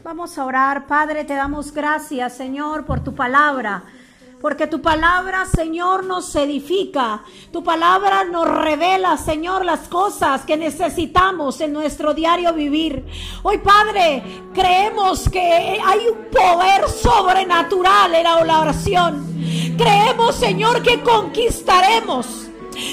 [0.04, 3.84] Vamos a orar, Padre, te damos gracias, Señor, por tu palabra.
[4.40, 7.24] Porque tu palabra, Señor, nos edifica.
[7.52, 13.04] Tu palabra nos revela, Señor, las cosas que necesitamos en nuestro diario vivir.
[13.42, 14.22] Hoy, Padre,
[14.54, 19.26] creemos que hay un poder sobrenatural en la oración.
[19.76, 22.48] Creemos, Señor, que conquistaremos.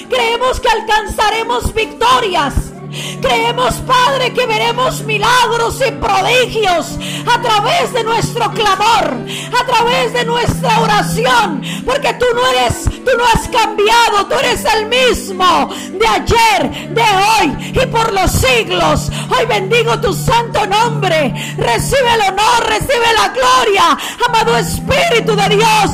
[0.10, 2.75] Creemos que alcanzaremos victorias.
[3.22, 6.98] Creemos, Padre, que veremos milagros y prodigios
[7.34, 9.14] a través de nuestro clamor,
[9.60, 14.66] a través de nuestra oración, porque tú no eres, tú no has cambiado, tú eres
[14.66, 19.12] el mismo de ayer, de hoy y por los siglos.
[19.30, 21.34] Hoy bendigo tu santo nombre.
[21.58, 25.92] Recibe el honor, recibe la gloria, amado Espíritu de Dios.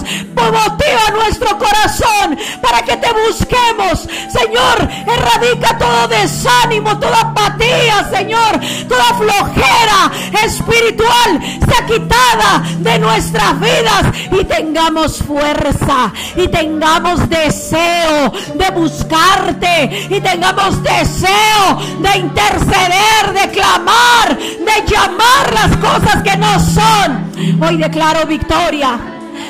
[0.51, 4.89] Motiva nuestro corazón para que te busquemos, Señor.
[5.07, 10.11] Erradica todo desánimo toda apatía, Señor, toda flojera
[10.43, 20.19] espiritual sea quitada de nuestras vidas y tengamos fuerza y tengamos deseo de buscarte y
[20.21, 27.31] tengamos deseo de interceder, de clamar, de llamar las cosas que no son.
[27.61, 28.99] Hoy declaro victoria.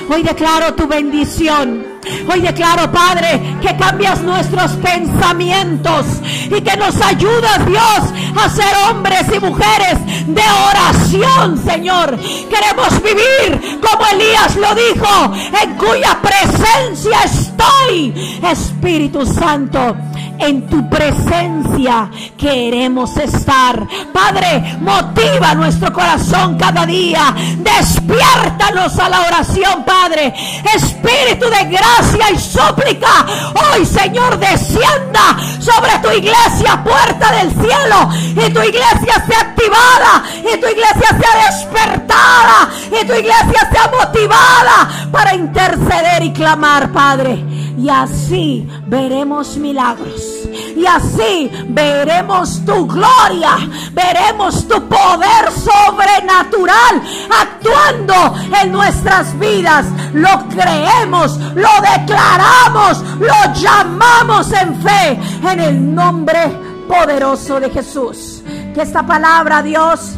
[0.09, 1.90] Hoy declaro tu bendición.
[2.28, 6.06] Hoy declaro, Padre, que cambias nuestros pensamientos
[6.45, 9.97] y que nos ayudas, Dios, a ser hombres y mujeres
[10.28, 12.18] de oración, Señor.
[12.49, 19.95] Queremos vivir como Elías lo dijo, en cuya presencia estoy, Espíritu Santo
[20.41, 23.87] en tu presencia queremos estar.
[24.11, 27.33] Padre, motiva nuestro corazón cada día.
[27.57, 30.33] Despiértanos a la oración, Padre.
[30.75, 33.25] Espíritu de gracia y súplica.
[33.53, 38.09] Hoy, Señor, descienda sobre tu iglesia, puerta del cielo.
[38.31, 40.23] Y tu iglesia sea activada.
[40.39, 42.69] Y tu iglesia sea despertada.
[42.87, 47.51] Y tu iglesia sea motivada para interceder y clamar, Padre.
[47.78, 50.41] Y así veremos milagros.
[50.76, 53.57] Y así veremos tu gloria,
[53.93, 59.86] veremos tu poder sobrenatural actuando en nuestras vidas.
[60.13, 66.57] Lo creemos, lo declaramos, lo llamamos en fe en el nombre
[66.88, 68.43] poderoso de Jesús.
[68.74, 70.17] Que esta palabra, Dios,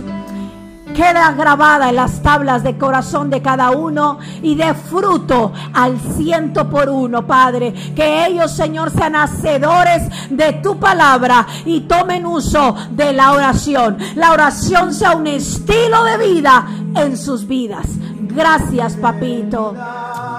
[0.94, 6.70] queda grabada en las tablas de corazón de cada uno y dé fruto al ciento
[6.70, 7.74] por uno, Padre.
[7.96, 13.98] Que ellos, Señor, sean hacedores de tu palabra y tomen uso de la oración.
[14.16, 16.66] La oración sea un estilo de vida
[16.96, 17.88] en sus vidas.
[18.36, 19.76] Gracias, papito.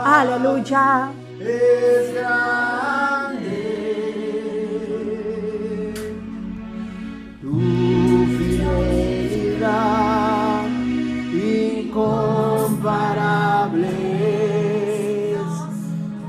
[0.04, 1.10] Aleluya.
[1.40, 3.34] Es grande
[7.40, 7.60] tu
[8.38, 10.33] fidelidad
[11.94, 14.13] incomparable.